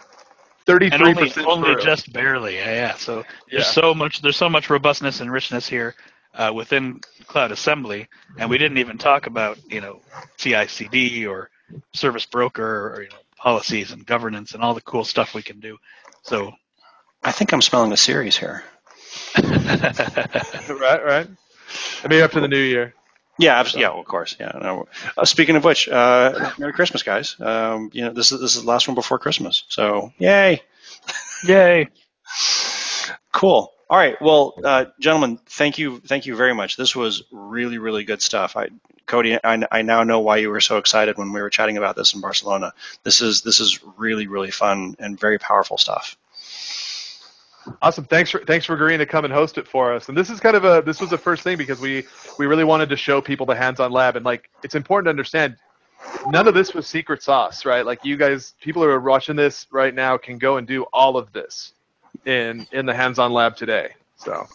[0.65, 1.45] thirty-three only, percent.
[1.47, 2.55] only just barely.
[2.55, 2.95] Yeah, yeah.
[2.95, 3.17] So
[3.51, 3.71] there's Yeah.
[3.71, 5.93] so much there's so much robustness and richness here
[6.33, 8.07] uh, within Cloud Assembly,
[8.39, 10.01] and we didn't even talk about you know
[10.37, 11.51] CI/CD or
[11.93, 15.59] service broker or you know policies and governance and all the cool stuff we can
[15.59, 15.77] do.
[16.23, 16.51] So
[17.23, 18.63] I think I'm smelling a series here.
[20.69, 21.27] right, right.
[22.03, 22.93] Maybe after the new year.
[23.37, 24.35] Yeah, abs- yeah, of course.
[24.39, 24.51] Yeah.
[24.61, 24.87] No.
[25.17, 27.37] Uh, speaking of which, uh, Merry Christmas, guys.
[27.39, 29.63] Um, you know, this is this is the last one before Christmas.
[29.69, 30.61] So, yay!
[31.45, 31.87] Yay!
[33.31, 33.71] Cool.
[33.89, 34.21] All right.
[34.21, 36.77] Well, uh, gentlemen, thank you, thank you very much.
[36.77, 38.55] This was really, really good stuff.
[38.57, 38.69] I,
[39.05, 41.95] Cody, I, I now know why you were so excited when we were chatting about
[41.95, 42.73] this in Barcelona.
[43.03, 46.17] This is this is really, really fun and very powerful stuff.
[47.81, 48.05] Awesome.
[48.05, 50.09] Thanks for thanks for agreeing to come and host it for us.
[50.09, 52.05] And this is kind of a this was the first thing because we
[52.37, 55.57] we really wanted to show people the hands-on lab and like it's important to understand
[56.27, 57.85] none of this was secret sauce, right?
[57.85, 61.17] Like you guys people who are watching this right now can go and do all
[61.17, 61.73] of this
[62.25, 63.93] in in the hands-on lab today.
[64.17, 64.47] So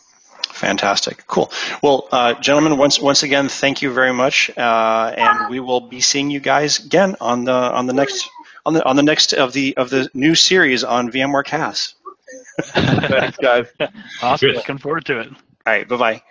[0.54, 1.26] Fantastic.
[1.26, 1.50] Cool.
[1.82, 6.00] Well, uh, gentlemen, once once again, thank you very much, uh, and we will be
[6.00, 8.30] seeing you guys again on the on the next
[8.64, 11.94] on the on the next of the of the new series on VMware CAS.
[12.64, 13.66] Thanks guys.
[14.22, 14.48] Awesome.
[14.48, 14.56] Good.
[14.56, 15.28] Looking forward to it.
[15.28, 15.88] All right.
[15.88, 16.22] Bye bye.